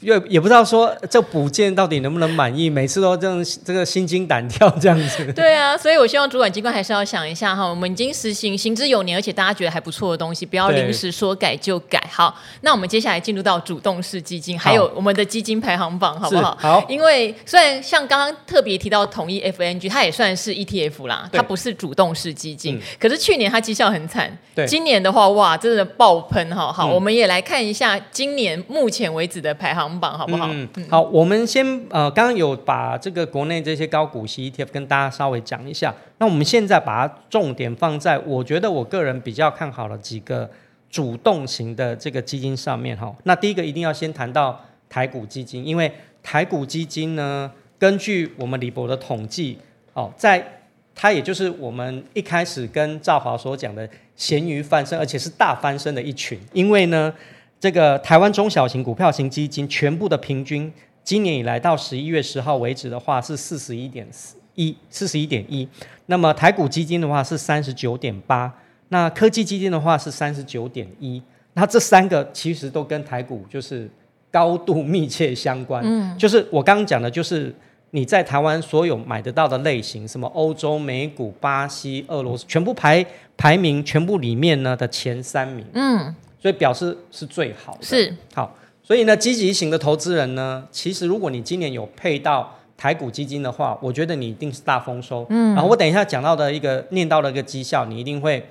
[0.00, 5.32] 也也不知道说这补件到底能不能满意，每次都这样这个心惊胆跳这样子。
[5.32, 12.02] 对啊，所以我希望主管机关还是要想一下哈，我们已经实行行之有年，而且大家觉得还不错的东西，不要临时说改就改。
[12.12, 16.56] 好，那我们接下来进入到主动式基金，还有我们的基金排行榜，好不好？
[16.60, 16.84] 好。
[16.88, 24.36] 因为虽然像刚刚特别提到统一 FNG，它也算是 ETF 啦，它不是主动式基金，可是去年它绩效很惨。
[24.54, 24.66] 对。
[24.66, 26.72] 今年的话，哇，真的爆喷哈！
[26.72, 30.16] 好，我们也来看一下今年目前为止的排行榜。
[30.16, 30.48] 好不好？
[30.50, 35.94] 嗯，好，我们先呃，刚刚有把这个国内这些高股息 ETF 跟大家稍微讲一下。
[36.18, 40.48] 那我们现在把它重点放在我觉得我个人比较看好的几个
[40.88, 43.14] 主动型的这个基金上面哈。
[43.24, 49.58] 那第一个一定要先谈到台股基金，因为台股基金呢，根据我们李博的统计，
[49.92, 50.60] 哦，在
[50.94, 57.12] 它也就是我们一开始跟赵华所讲的咸鱼翻身，而且是大翻身的一群，因为呢。
[57.58, 60.70] 这个台湾中小型股票型基金全部的平均，
[61.02, 65.66] 今年以来到十一月十号为止的话是四十一点四一，四十一点一。
[66.06, 68.52] 那么台股基金的话是三十九点八，
[68.90, 71.20] 那科技基金的话是三十九点一。
[71.54, 73.90] 那这三个其实都跟台股就是
[74.30, 75.82] 高度密切相关。
[75.84, 77.52] 嗯，就是我刚刚讲的，就是
[77.92, 83.04] 你在台湾所有买得到的类型，什么欧洲、美股、巴西、俄罗斯，全部排
[83.36, 85.64] 排名全部里面呢的前三名。
[85.72, 86.14] 嗯。
[86.40, 88.54] 所以表示是最好的，是好。
[88.82, 95.26] 所以呢，积极型的投资人呢，其实如果你今年有配到台股基金的话，我觉得你一定是大丰收。
[95.30, 98.46] 嗯，然后我等一下讲到的一个念到的一个绩效，你一定会。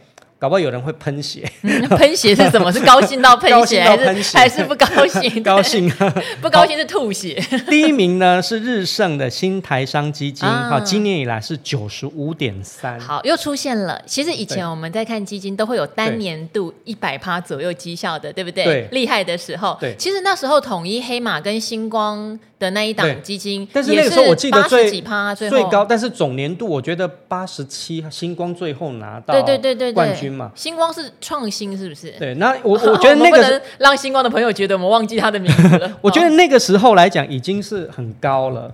[0.45, 1.43] 搞不好有人会喷血，
[1.89, 2.71] 喷血是什么？
[2.71, 5.31] 是高兴到喷血，还是还是不高兴？
[5.41, 6.13] 高兴啊！
[6.39, 7.33] 不高兴是吐血。
[7.67, 12.99] 第一名呢是日盛的新台商基金，好，今年以来是九十五点三。
[12.99, 13.99] 好，又出现了。
[14.05, 18.65] 其实以前我们在看基金都会有单年度一百趴左右绩效的，对不对？
[18.65, 18.87] 对。
[18.91, 19.95] 厉害的时候，对。
[19.97, 30.34] 其实那时候统一黑马跟星光的那一档基金，但是那个时候我记得最几趴最最高，但是总年度我觉得八十七，星光最后拿到对对对对冠军。
[30.55, 32.11] 星光是创新，是不是？
[32.19, 35.97] 对，那我 我觉得那个是让星光的朋友觉得我们忘记他的名字了。
[36.01, 38.73] 我觉得那个时候来讲已经是很高了，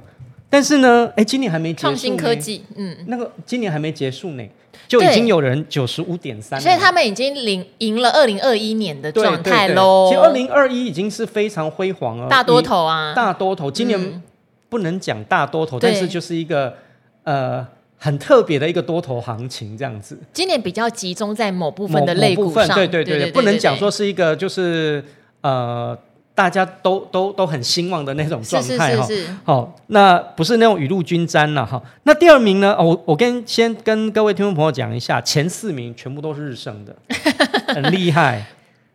[0.49, 1.81] 但是呢，哎，今年还没结束。
[1.81, 4.43] 创新科技，嗯，那个今年还没结束呢，
[4.87, 10.07] 就已经有人九十五点三，所以他们已经领赢了二零二一年的状态喽。
[10.09, 13.69] 其实二零二一已经是非常辉煌了，大多头啊，大多头。
[13.71, 14.21] 今年
[14.69, 16.75] 不能讲大多头，但是就是一个
[17.23, 17.67] 呃。
[18.03, 20.17] 很特别的一个多头行情，这样子。
[20.33, 25.03] 今年比较集中在某部分的类股上，对对对，不能讲说是一个就是
[25.41, 25.95] 呃。
[26.33, 29.05] 大家都都都很兴旺的那种状态哈。
[29.43, 31.79] 好，那不是那种雨露均沾了哈。
[32.03, 32.73] 那第二名呢？
[32.79, 36.95] 哦，我我跟先跟各位听众朋友讲一下，前四名全部都是日升的，
[37.75, 38.45] 很厉害。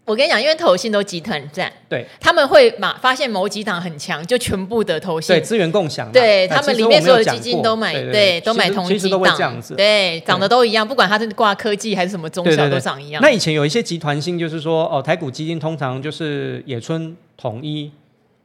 [0.07, 13.21] 我跟你讲，因为投信都集团战，对，他们会马发现某几档很强，就全部的投信，对，资源共享，对他们里面所有的基金都买，对，对，对，都买同几档，其实都会这样子，对，涨的都一样，不管它是挂科技还是什么中小，都涨一样。
[13.21, 17.90] 那以前有一些集团性，就是说哦，台股基金通常就是野村、统一、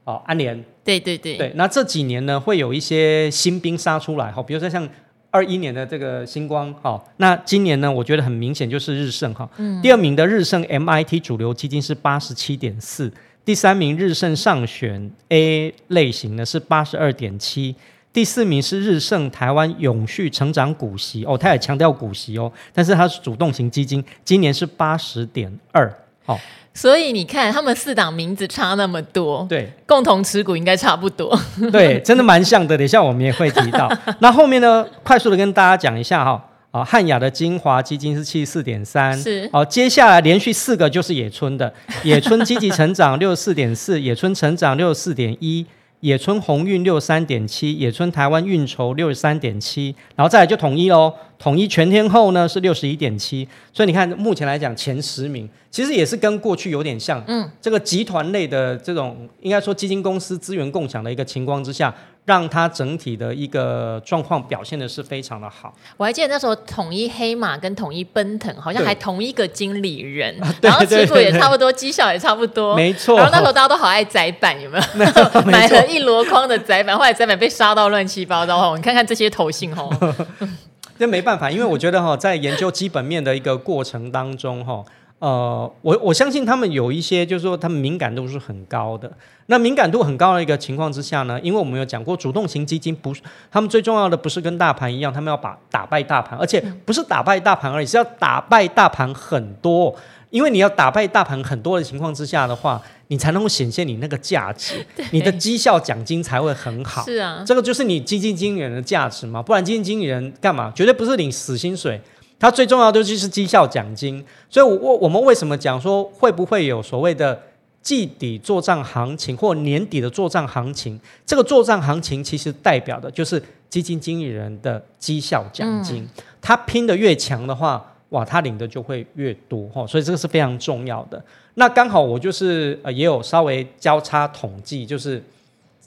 [0.02, 1.52] 哦安联，对对对，对。
[1.54, 4.88] 那这几年呢，会有一些新兵杀出来，哈，比如说像。
[5.32, 13.10] 二一年的这个星光，好，那今年呢，我觉得很明显就是日盛哈，嗯、第二名的日盛 MIT 主流基金是八十七点四，
[13.42, 17.74] 第三名日盛上选 A 类型呢是八十二点七，
[18.12, 25.90] 第四名是日盛台湾永续成长股息哦，他也强调股息哦，但是它是主动型基金，今年是八十点二，
[26.24, 26.38] 好。
[26.74, 31.38] 所以你看，他们四档名字差那么多，对，共同持股应该差不多，
[31.70, 32.74] 对，真的蛮像的。
[32.74, 33.94] 等一下我们也会提到。
[34.20, 41.70] 那后面呢，快速的跟大家讲一下哈，啊，汉雅的精华基金是七十四点三，是，好，接下来连续四个就是野村的，
[42.04, 45.66] 野村积极成长六十四点四，野村成长六十四点一。
[46.02, 51.14] 野村鸿运六十三点七，野村台湾运筹六十三点七，然后再来就统一喽。
[51.38, 57.22] 统一全天候呢是六十一点七，所以你看目前来讲前十名其实也是跟过去有点像。
[57.28, 61.92] 嗯，这个集团类的这种应该说基金公司资源共享的一个情况之下，
[62.24, 65.74] 让它整体的一个状况表现的是非常的好。
[65.96, 73.16] 我还记得那时候统一黑马跟统一奔腾好像还同一个经理人，然后持股也差不多，绩效也差不多，没错。
[73.16, 74.84] 然后那时候大家都好爱窄板，有没有？
[74.94, 78.76] 没错 买了一箩筐的窄板，后来窄板被杀到乱七八糟哦。
[78.76, 79.90] 你看看这些投信哦。
[80.98, 84.84] 这没办法，因为我觉得哈，在研究基本面的一个过程当中哈，
[85.22, 89.08] 呃，我我相信他们有一些，就是说他们敏感度是很高的。
[89.46, 99.94] 那敏感度很高的一个情况之下呢，因为我们有讲过，主动型基金不是他们最重要的，不是跟大盘一样，他们要把打败大盘，而且不是打败大盘而已，是要打败大盘很多。
[100.30, 107.04] 因为你要打败大盘很多的情况之下的话，你才能够显现你那个价值， 你的绩效奖金才会很好。
[107.04, 110.72] 是啊，这个就是你基金经理人的价值嘛，不然基金经理人干嘛？
[110.74, 112.00] 绝对不是领死薪水，
[112.42, 114.22] 他最重要的就是绩效奖金。
[114.50, 117.40] 所以我，我我们为什么讲说会不会有所谓的
[117.80, 120.98] 季底做账行情或年底的做账行情？
[121.24, 126.08] 这个做账行情其实代表的就是基金经理人的绩效奖金，嗯、
[126.40, 127.88] 他拼得越强的话。
[128.12, 131.24] 哇，他领的就会越多哈，所以这个是非常重要的。
[131.54, 135.24] 那刚好我就是呃也有稍微交叉统计，就是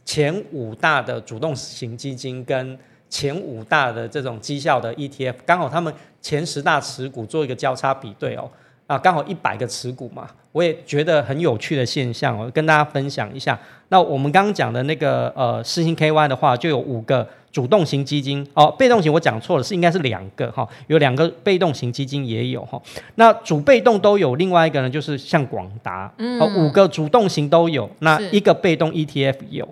[0.04, 2.76] 前五大的主动型基金跟
[3.12, 5.94] 前五大的这种绩效的 ETF，刚好他们
[6.26, 8.50] 前十大持股做一个交叉比对哦。
[8.88, 13.60] 啊，刚好一百个持股嘛，我也觉得很有趣的现象哦，跟大家分享一下。
[13.90, 22.82] 那我们刚刚讲的那个呃四星 KY 的话，就有五个主动型基金哦，被动型我讲错了，是应该是两个哈、哦，有两个被动型基金也有哈、哦。
[23.16, 29.68] 那主被动都有，另外一个呢就是像广达，嗯，哦，五个主动型都有，那一个被动 ETF 有。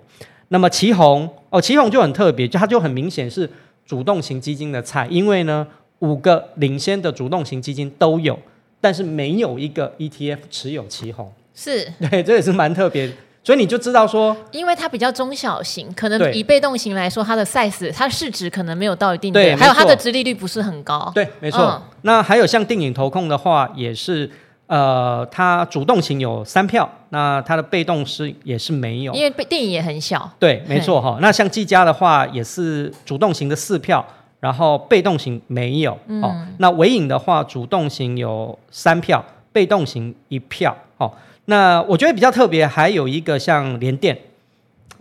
[0.48, 3.48] 那么旗红哦，旗红就很特别，就它就很明显是
[3.86, 5.64] 主动型基金的菜，因为呢
[6.00, 8.38] 五个领先的主动型基金都有。
[8.80, 13.10] 但是没有一个 ETF 持有奇鋐，是对，这也是蛮特别，
[13.42, 21.62] 所以你就知道说，因为它比较中小型，可能以被动型来说，它的 size，它的市值可能没有到一定的，对，还有它的殖利率不是很高，对，没错。
[21.62, 24.30] 嗯、那还有像电影投控的话，也是，
[24.66, 31.14] 呃，它主动型有三票，那它的被动是也是没有，因为被定颖也很小，对，没错哈。
[31.14, 34.06] 嘿那像技嘉的话，也是主动型的四票。
[34.44, 41.10] 然后被动型没有，嗯、哦，那尾影的话，主动型有三票，被动型一票，哦，
[41.46, 44.14] 那我觉得比较特别，还有一个像联电，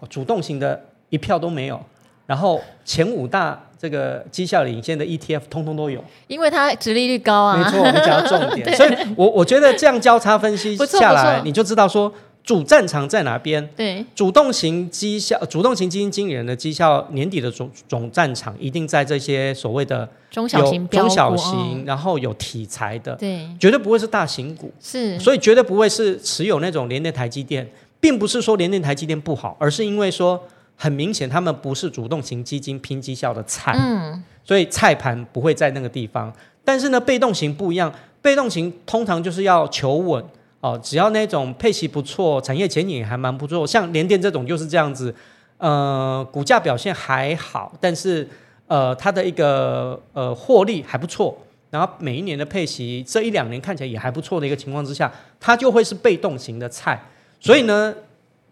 [0.09, 1.77] 主动型的一票都没有，
[2.25, 12.09] 然后前五大这个绩效领先的 ETF 通通都有，因为它殖利率高啊，没错，我们讲到重点， 所以我我觉得这样交叉分析下来，你就知道说。
[12.43, 13.65] 主战场在哪边？
[13.73, 27.65] 对，主动型绩效、主动型基金经理人的绩效年底的总总战场一定在这些所谓的中小型、中小型，然后有题材的，对，绝对不会是大型股，是，所以绝对不会是持有那种联电、台积电，
[28.01, 30.41] 并不是说联电、台积电不好，而是因为说
[30.75, 36.33] 很明显他们不是主动型基金拼绩效的菜，嗯，所以菜盘不会在那个地方。
[36.65, 40.21] 但是呢，被动型不一样，被动型通常就是要求稳。
[40.63, 45.13] 哦，只要那种配息不错，产业前景还蛮不错，像联电这种就是这样子，
[45.57, 48.25] 呃，股价表现还好，但是
[48.67, 51.37] 呃，它的一个呃获利还不错，
[51.69, 56.97] 然后每一年的配息这一两年看起来也还不错的一个情况之下，它就会是被动型的菜。
[57.41, 57.93] 所以呢，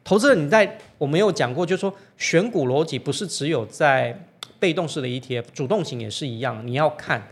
[0.03, 4.13] 投资人你在我没有讲过，就是说选股逻辑不是只有在
[4.59, 7.25] 被动式的 ETF，主动型也是一样，你要看。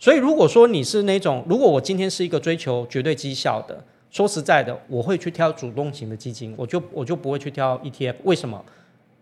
[0.00, 8.14] 所以如果说你是那种，如果我今天是一个追求绝对绩效的，说实在的，我会去挑主动型的基金，我就我就不会去挑 ETF。
[8.22, 8.64] 为什么？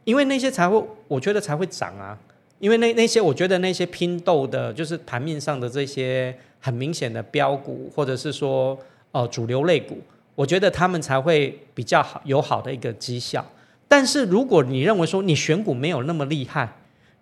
[0.04, 2.18] 因为那些才会，我觉得才会涨啊。
[2.58, 8.78] 因为那那些，我觉得那些拼斗的，就是盘面上的这些很明显的标股，或者是说
[9.12, 9.96] 呃主流类股，
[10.34, 13.42] 我觉得他们才会比较好，有好的一个绩效。
[13.88, 16.70] 但是如果你认为说你选股没有那么厉害，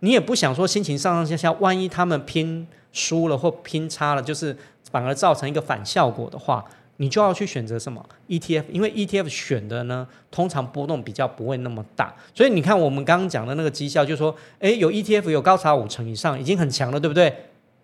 [0.00, 4.56] 你也不想说心情上上下下，万一他们拼输了或拼差了，就是
[4.90, 6.64] 反而造成一个反效果的话。
[7.00, 12.14] 你就要去选择什么 ETF，因为 ETF 选的呢，通常波动比较不会那么大。
[12.34, 17.34] 所以你看我们刚刚讲的那个绩效，就是说，诶，有 ETF 有高达五成以上，已经很强了，对不对？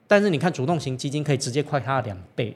[0.07, 2.55] 但是你看主动型基金可以直接快它两倍，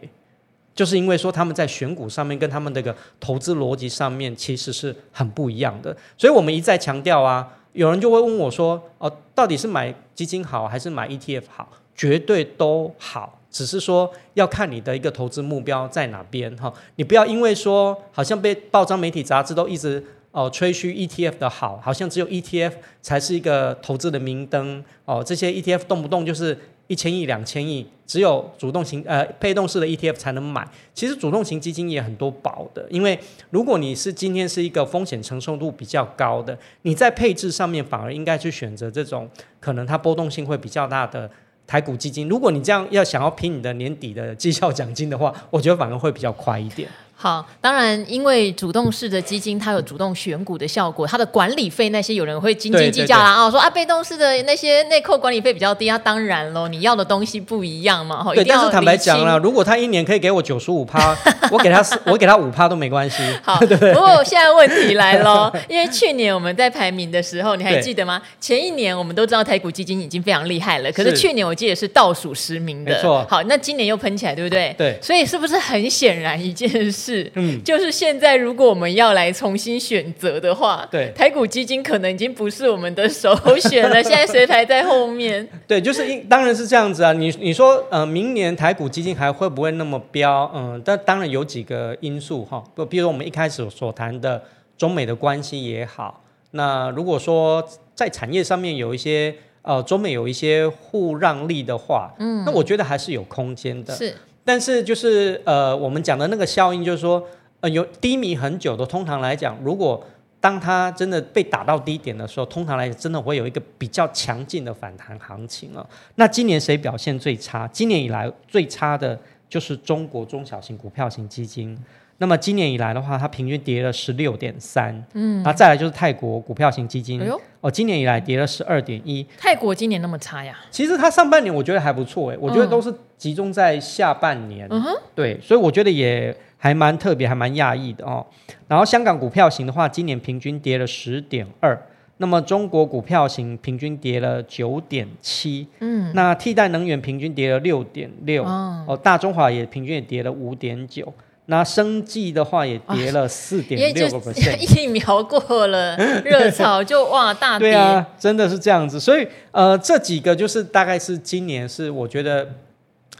[0.74, 5.96] 就是因为说他们在选股上面跟他们这个投资逻辑上面其实是很不一样的。
[6.18, 11.72] 所以我们一再强调啊，有人就会问我说，哦，到底是买基金好还是买 ETF 好？
[11.96, 13.39] 绝对都好。
[13.50, 22.72] 只是说要看你的一个投资目标在哪边哈，你不要因为说好像被报章媒体杂志都一直哦吹嘘 ETF 的好，好像只有 ETF
[23.02, 30.68] 才是一个投资的明灯哦，这些 ETF 动不动就是一千亿两千亿，只有主动型呃被动式的 ETF 才能买。
[30.94, 33.18] 其实主动型基金也很多保的，因为
[33.50, 39.28] 如果你是今天是一个风险承受度比较高的，你在配置上面反而应该去选择这种
[39.58, 41.28] 可能它波动性会比较大的。
[41.70, 46.88] 台股基金，如果你这样要想要拼你的年底的绩效奖金的话，我觉得反而会比较快一点。
[47.22, 53.44] 好，当然，因为主动式的基金它有主动选股的效果，它的管理费那些有人会斤斤计较啦。
[53.44, 58.24] 哦，说啊，被动式的那些内扣管理费比较低啊，当然喽，你要的东西不一样嘛。
[58.24, 61.14] 哈，对，但是坦白讲了，如果他一年可以给我九十五趴，
[61.52, 63.22] 我给他 我给他五趴都没关系。
[63.42, 68.22] 好，对对，不过现在问题来喽， 因为去年我们在排名的时候，你还记得吗？
[68.40, 72.94] 前一年我们都知道台股基金已经非常厉害了，可是去年我记得是倒数十名的。
[72.94, 73.26] 没错。
[73.28, 74.74] 好，那今年又喷起来，对不对？
[74.78, 74.98] 对。
[75.02, 77.09] 所以是不是很显然一件事？
[77.10, 84.00] 是，嗯，就是现在，如果我们要来重新选择的话，对，台股基金可能已经不是我们的首选了。
[84.00, 85.48] 现在谁排在后面？
[85.66, 87.12] 对，就是一，当然是这样子啊。
[87.12, 90.48] 你你说，呃，明年台股基金还会不会那么飙？
[90.54, 94.40] 嗯，但当然有几个因素哈，不，比如说我们一开始所谈的
[94.78, 103.92] 中美的关系也好，那如果说在产业上面有一些呃中美有一些互让利的话，嗯，那我觉得还是有空间的。
[103.94, 104.14] 是。
[104.50, 107.24] 但是就是呃，我们讲的那个效应，就是说，
[107.60, 110.04] 呃，有低迷很久的，通常来讲，如果
[110.40, 115.86] 当它真的被打到低点的时候，通常来讲，真的会有一个比较强劲的反弹行情啊。
[116.16, 117.68] 那今年谁表现最差？
[117.68, 119.16] 今年以来最差的
[119.48, 121.78] 就是中国中小型股票型基金。
[122.22, 129.26] 那么今年以来的话，它平均跌了十六点三，嗯，然后再来就是泰国股票型基金，哎呦，哦，今年以来跌了十二点一。
[129.38, 130.54] 泰国今年那么差呀？
[130.70, 138.26] 其实它上半年我觉得还不错，哎，我觉得都是集中在下半年，嗯哼，对，所以我觉得也还蛮特别，还蛮讶异的哦。
[138.68, 141.80] 然后香港股票型的话，今年平均跌了十点二，
[142.18, 151.10] 那么中国股票型平均跌了九点七，嗯，那替代能源平均跌了六点六，哦，大中华也平均也跌了五点九。
[151.50, 159.00] 那生技的话也跌了四点六个 percent， 疫苗过了热潮就哇大跌， 对啊，真的是这样子。
[159.00, 162.48] 所以呃，这几个就是大概是今年是我觉得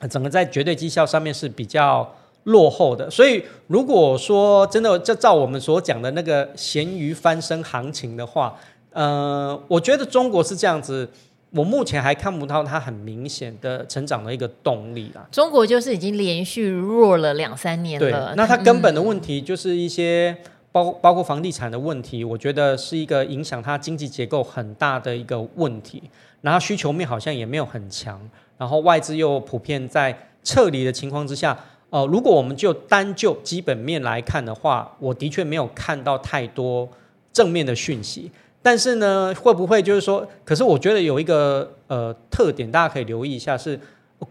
[0.09, 2.09] 整个在绝对绩效上面是比较
[2.45, 3.11] 落后的。
[3.11, 8.55] 所以如果说真的就照我们所讲的那个咸鱼翻身行情的话，
[8.93, 11.09] 呃，我觉得中国是这样子。
[11.53, 15.26] 我目前还看不到它很明显的成长的一个动力啦。
[15.32, 18.28] 中国就是已经连续弱了两三年了。
[18.28, 20.36] 对，那它根本的问题就是一些
[20.70, 26.03] 包包括房地产的问题，我觉得是一个影响它经济结构很大的一个问题。
[26.42, 28.18] 然后需求面好像也没有很强，
[28.57, 31.55] 然后外资又普遍在撤离的情况之下，
[31.90, 36.88] 呃，如果我们就单就基本面来看的话，我的确没有看到太多
[37.30, 38.30] 正面的讯息。
[38.62, 40.26] 但是呢，会不会就是说？
[40.44, 43.78] 可是我觉得有一个呃特点，大家可以留意一下，是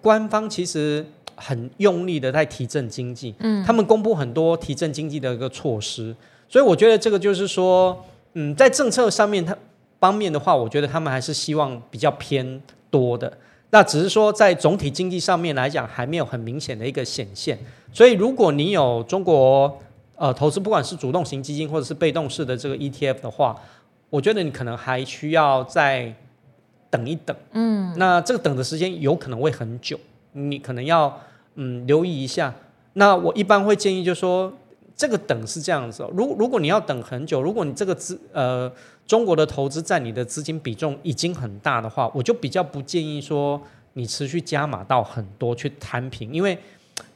[0.02, 1.06] 官方其实
[1.36, 6.16] 很用力的在提振经济，嗯，他们公布很多提振经济的一个措施，
[6.48, 9.58] 所以我觉得这个就是说，嗯，在政策上面它
[10.00, 12.62] 方面的话，我觉得他们还是希望比较偏
[12.92, 13.32] 多的。
[13.72, 17.58] 那只是说在总体经济上面来讲，还没有很明显的一个显现。
[17.92, 19.80] 所以如果你有中国
[20.16, 23.56] 呃投资，不管是主动型基金或者是被动式的这个 ETF 的话，
[24.10, 26.14] 我觉得你可能还需要再
[26.90, 30.00] 等一等，嗯，那这个等的时间有可能会很久，
[30.32, 31.22] 你可能要
[31.56, 32.54] 嗯留意一下。
[32.94, 34.52] 那我一般会建议就是说，
[34.96, 38.72] 这个等是这样子哦，如如果你要等很久，如果你这个资呃
[39.06, 43.62] 中国的投资占你的资金比重已经很大的话，我就比较不建议说
[43.94, 46.58] 你持续加码到很多去摊平，因为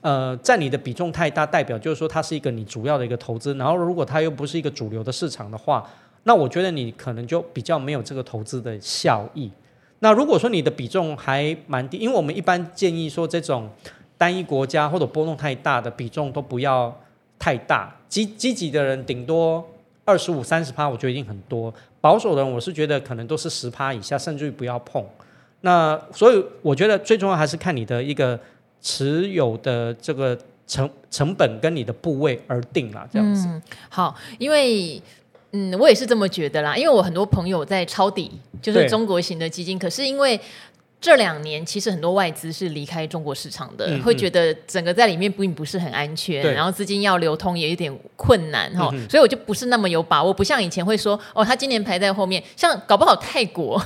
[0.01, 5.83] 呃占你的比重太大，代表就是说它是一个你主要的一个投资，然后如果它又不是一个主流的市场的话，
[6.23, 9.51] 那我觉得你可能就比较没有这个投资的效益。
[9.99, 13.69] 那如果说你的比重还蛮低，因为我们一般建议说这种
[14.17, 16.95] 单一国家或者波动太大的比重都不要。
[17.39, 19.67] 太大，积积极的人顶多
[20.05, 21.73] 二十五、三十趴，我觉得已经很多。
[21.99, 25.05] 保守的人，我是觉得可能都是十趴以下，甚至于不要碰。
[25.59, 28.39] 那所以我觉得最重要还是看你的一个
[28.79, 33.49] 持有的这个成成本跟你的部位而定啦，这样子。
[33.89, 35.01] 好，因为
[35.53, 36.75] 嗯，我也是这么觉得啦。
[36.75, 38.29] 因为我很多朋友在抄底，
[38.61, 40.39] 就是中国型的基金，可是因为。
[41.05, 53.77] 这两年其实很多外资是离开中国市场的，嗯、会觉得整个在里面并不是很安全，然后资金要流通也有点困难哈，嗯、所以我就不是那么有把握，不像以前会说哦，他今年排在后面，像搞不好泰国，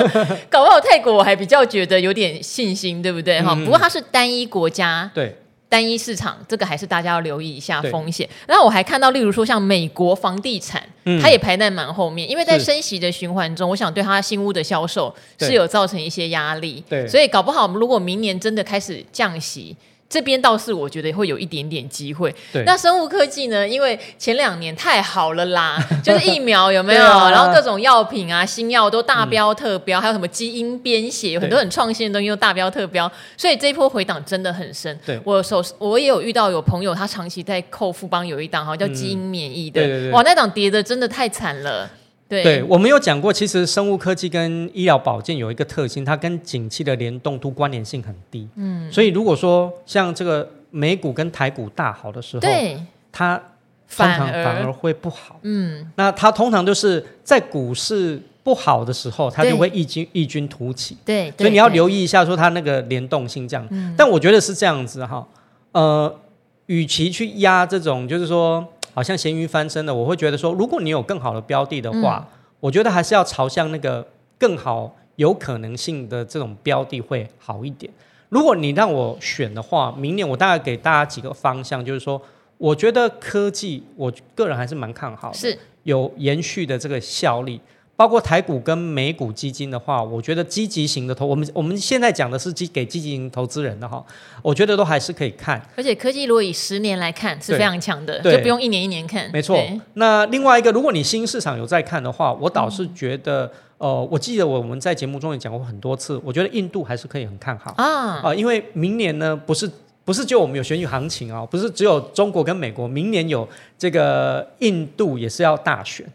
[0.50, 3.54] 搞不好泰国我还比较觉得有点信心，对不对哈？
[3.56, 5.34] 嗯、不过它是单一国家，对。
[5.68, 8.28] 单一市场，这个还是大家要留意一下风险。
[8.46, 16.82] 然后我还看到，例如说像美国房地产，嗯、它也排在蛮后面，因为在升息的循环中，我想对它新屋的销售是有造成一些压力。
[16.88, 19.76] 对，所以搞不好，如果明年真的开始降息。
[20.08, 22.34] 这边倒是我觉得会有一点点机会。
[22.52, 23.66] 对，那生物科技呢？
[23.66, 27.04] 因为前两年太好了啦， 就是疫苗有没有？
[27.04, 34.96] 啊、然后各种药品啊、新药都大标特标，嗯、还有什么基因编写，有很多很创新的东西都大标特标，所以这一波回档真的很深。
[35.04, 41.90] 对，我手我也有遇到有朋友，他长期在扣富邦有一档哈叫基因免疫的，嗯、对对对哇，那档跌的真的太惨了。
[42.28, 48.48] 对，对，我们有讲过，其实生物科技跟医疗保健有一个特性，它跟景气的联动度关联性很低。
[48.56, 52.76] 嗯，所以如果说像这个美股跟台股大好的时候，对，
[53.12, 53.36] 它
[53.88, 55.38] 通常反而会不好。
[55.42, 60.96] 嗯，那它通常就是在股市不好的时候，它就会异军异军突起。
[61.04, 63.64] 对，所以你要留意一下，说它那个联动性这样。
[63.70, 65.24] 嗯，但我觉得是这样子哈，
[65.70, 66.12] 呃，
[66.66, 68.66] 与其去压这种，就是说。
[68.96, 77.92] 好像咸鱼翻身了，我会觉得说，如果你有更好的标的的话，嗯、我觉得还是要朝向那个更好有可能性的这种标的会好一点。
[78.30, 82.18] 如果你让我选的话，明年我大概给大家几个方向，就是说，
[82.56, 87.60] 我觉得科技，我个人还是蛮看好的，是有延续的这个效力。
[87.96, 94.04] 包括台股跟美股基金的话，我觉得积极型的投，我们我们现在讲的是给积极型投资人的哈，
[94.42, 95.60] 我觉得都还是可以看。
[95.74, 99.30] 而且科技如果以十年来看是非常强的，就不用一年一年看。
[99.32, 99.58] 没错。
[99.94, 103.46] 那另外一个，如果你新市场有在看的话，我倒是觉得，
[103.78, 109.70] 嗯、呃，我记得我们在节目中也讲过很多次，我觉得印度还是可以很看好啊啊、呃，因为明年呢，不是
[110.04, 116.06] 不是就我们有选举行情啊，不是只有中国跟美国，明年有这个印度也是要大选。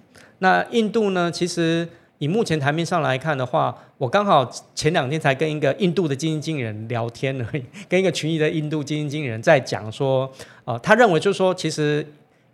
[0.44, 1.32] 那印度呢？
[1.32, 1.88] 其实
[2.18, 10.32] 以目前台面上来看的话，我刚好前两天才跟一个印度的基金经理人聊天而已，跟一个群里的印度基金经理人在讲说，
[10.66, 12.06] 呃，他认为就是说，其实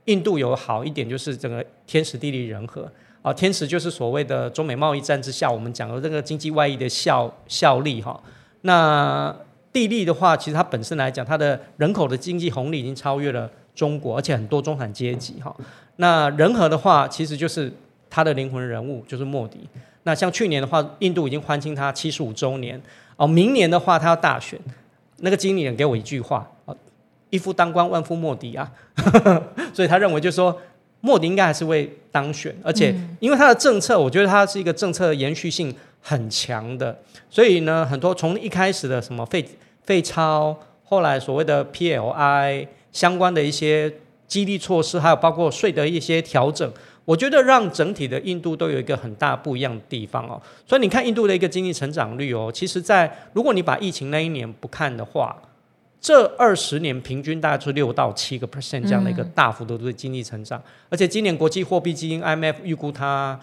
[0.04, 8.22] 印度有好一点，就是整个天时地利人和啊、天时就是所谓的中美贸易战之下，我们讲的这个经济外溢的效效力哈。
[8.62, 9.34] 那
[9.72, 15.56] 地利的话，其实它本身来讲，它的人口的经济红利已经超越了中国，而且很多中产阶级哈。
[15.98, 17.72] 那人和的话，其实就是
[18.10, 19.60] 他的灵魂人物，就是莫迪。
[20.02, 22.82] 那像去年的话，印度已经欢庆他七十五周年
[23.18, 23.28] 哦。
[23.28, 24.60] 明年的话，他要大选，
[25.18, 26.76] 那个经理人给我一句话哦：
[27.30, 28.72] 一夫当关，万夫莫敌啊。
[29.72, 30.60] 所以他认为就是说，
[31.02, 36.98] 莫迪应该还是会当选，而且因为他的政策，我觉得他是一个政策延续性很强的。
[37.30, 39.46] 所以呢，很多从一开始的什么废
[39.84, 42.68] 废钞，后来所谓的 PLI
[42.98, 43.94] 相关的一些。
[44.28, 46.70] 激励措施，还有包括税的一些调整，
[47.06, 50.36] 我觉得让整体的印度都有一个很大不一样的地方哦。
[50.66, 55.34] 所以你看印度的一个经济成长率哦，其实在如果你把疫情那一年不看的话，
[56.02, 60.60] 这二十年平均大概是六到七个 percent 这样的一个大幅度的经济成长。
[60.60, 63.40] 嗯、而且今年国际货币基金 IMF 预估它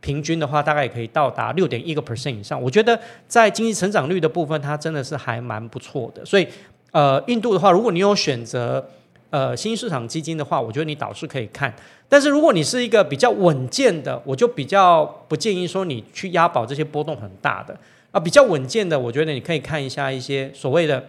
[0.00, 2.62] 平均的话，大概也可以到达六点一个 percent 以上。
[2.62, 2.96] 我觉得
[3.26, 6.24] 在经济成长率的部分，它真的是还蛮不错的。
[6.24, 6.46] 所以
[6.92, 8.88] 呃，印度的话，如果你有选择。
[9.30, 11.74] 呃，新市场基金的话，我觉得你倒是可以看。
[12.08, 17.78] 但是如果你是一个比较稳健的，我就比较不建议说你去押宝这些波动很大的
[18.10, 18.18] 啊。
[18.18, 21.04] 比较稳健的，我觉得你可以看一下一些所谓的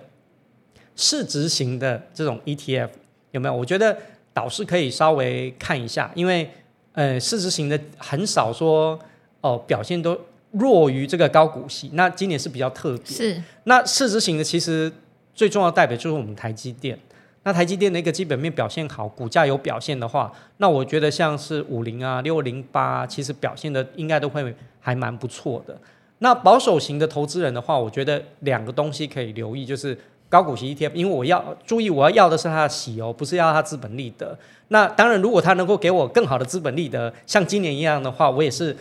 [0.97, 2.89] 市值型的这种 ETF
[3.31, 3.55] 有没有？
[3.55, 3.97] 我觉得
[4.33, 6.49] 倒是可以稍微看一下，因为
[6.91, 8.99] 呃，市值型的很少说
[9.39, 10.19] 哦、呃，表现都
[10.51, 11.89] 弱于这个高股息。
[11.93, 13.15] 那今年是比较特别。
[13.15, 13.41] 是。
[13.63, 14.91] 那市值型的其实
[15.33, 16.99] 最重要的代表就是我们台积电。
[17.43, 25.75] 那台积电的一个基本面表现好，股价有表现的话，那我觉得像是五零啊、六零八，其实表现的应该都会还蛮不错的。
[26.19, 34.37] 那保守型的投资人的话，我觉得两个东西可以留意，就是高股息 ETF，因为我要注意，我要要的是它的息哦，不是要它资本利得。
[34.67, 38.75] 那当然，如果它能够给我更好的资本利得，像今年一样的话，我也是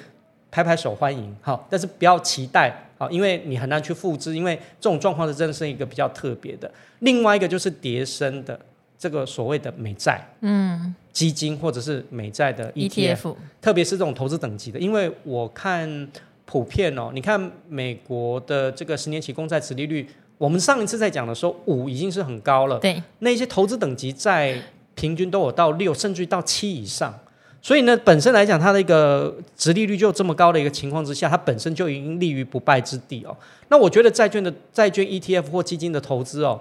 [0.51, 1.35] 拍拍手欢迎。
[1.41, 6.71] 好，但是不要期待啊，因为你很难去复制，因为这种状况是真的是一个比较特别的。
[7.01, 8.59] 另外一个就是叠升的
[8.99, 16.09] 这个所谓的美债，嗯，基金或者是美债的 ETF，, ETF 特别是这种投资等级的，因为我看。
[16.51, 17.39] 普遍哦，你看
[17.69, 22.79] 美国的这个十年期公债殖利率，我们上一次在讲的时候，五已经是很高了。
[22.79, 24.59] 对，那些投资等级在
[24.95, 27.15] 平均都有到六，甚至于到七以上。
[27.61, 33.37] 所以呢，本身来讲，它的一个殖利率就这么高的一个情况之下，它本身就已经立于不败之地哦。
[33.69, 36.61] 那我觉得债券的债券 ETF 或基金的投资哦，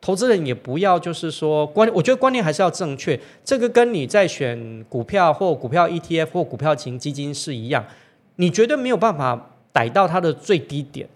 [0.00, 3.18] 投资人也不要就是说观，我觉得观念还是要正确。
[3.42, 7.84] 这个跟你在选股票或股票 ETF 或股票型基金是一样。
[8.36, 11.08] 你绝对没有办法逮到它的最低点。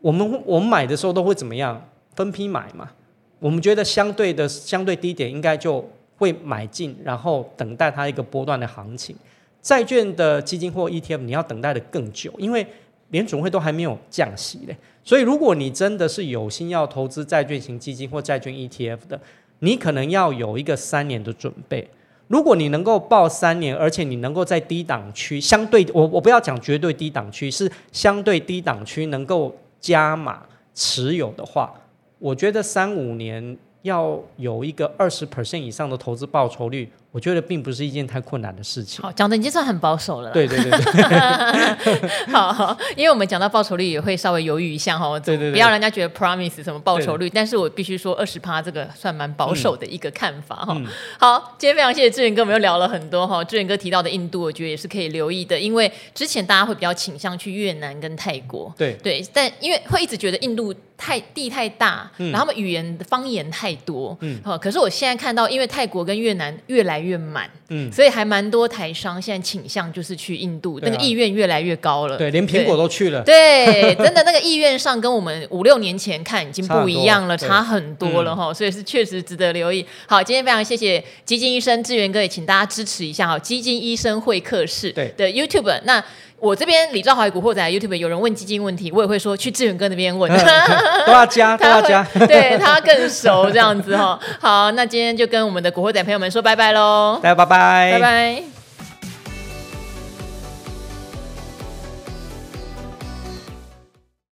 [0.00, 1.88] 我们我们买的时候都会怎么样？
[2.16, 2.90] 分批买嘛。
[3.38, 5.88] 我们觉得相对的相对低点应该就
[6.18, 9.16] 会买进，然后等待它一个波段的行情。
[9.62, 12.66] 债券的基金或 ETF 你要等待的更久，因为
[13.10, 14.76] 联准会都还没有降息嘞。
[15.02, 19.20] 所以如果你真的是有心要投资债券型基金或债券 ETF 的，
[19.60, 21.88] 你可能要有一个三年的准备。
[22.28, 30.42] 如果你能够抱三年，而且你能够在低档区相对，我我不要讲绝对低档区，是相对低档区能够加码
[30.74, 31.72] 持有的话，
[32.18, 36.90] 我觉得三五年要有一个二十 percent 以上的投资报酬率。
[37.10, 39.02] 我觉得并不是一件太困难的事情。
[39.02, 40.30] 好，讲的已经算很保守了。
[40.30, 42.08] 对对对对。
[42.30, 45.18] 好，好，因为我们讲到报酬率也会稍微犹豫一下哈。
[45.18, 45.52] 对对对。
[45.52, 50.74] 不要人家觉得 promise 什么报酬率，但是我必须说二十趴这个算蛮保守的一个看法哈。
[50.76, 50.86] 嗯、
[51.18, 53.42] 好，今天非常谢谢志远哥，我们又聊了很多哈。
[53.42, 58.72] 志远哥提到的印度，我觉得也是可以留意的，因为之前大家会比较倾向去越南跟泰国。
[58.76, 64.14] 对对，但因为会一直觉得印度太地太大，嗯、然后他们语言方言太多。
[64.20, 64.38] 嗯。
[64.44, 72.18] 好，可是我现在看到，因为泰国跟越南越来越越满，嗯，所以还蛮多台商现在倾向就是去印度，那个意愿越来越高了。
[72.18, 73.22] 对，连苹果都去了。
[73.22, 78.52] 对， 真的那个意愿上跟我们五六年前看已经不一样了，差很多了哈。
[78.52, 79.84] 所以是确实值得留意。
[80.06, 86.04] 好，今天非常谢谢基金医生志源哥，也请大家支持一下哈，基金医生会客室对的 YouTube 那。
[86.40, 90.30] 我这边李兆华古惑仔 YouTube 有人问基金问题，我也会说去志远哥那边问，
[91.06, 94.18] 都要加，都要加，对他更熟这样子哈。
[94.40, 98.57] 好，那今天就跟我们的古惑仔朋友们说拜拜喽，大家拜拜，拜拜。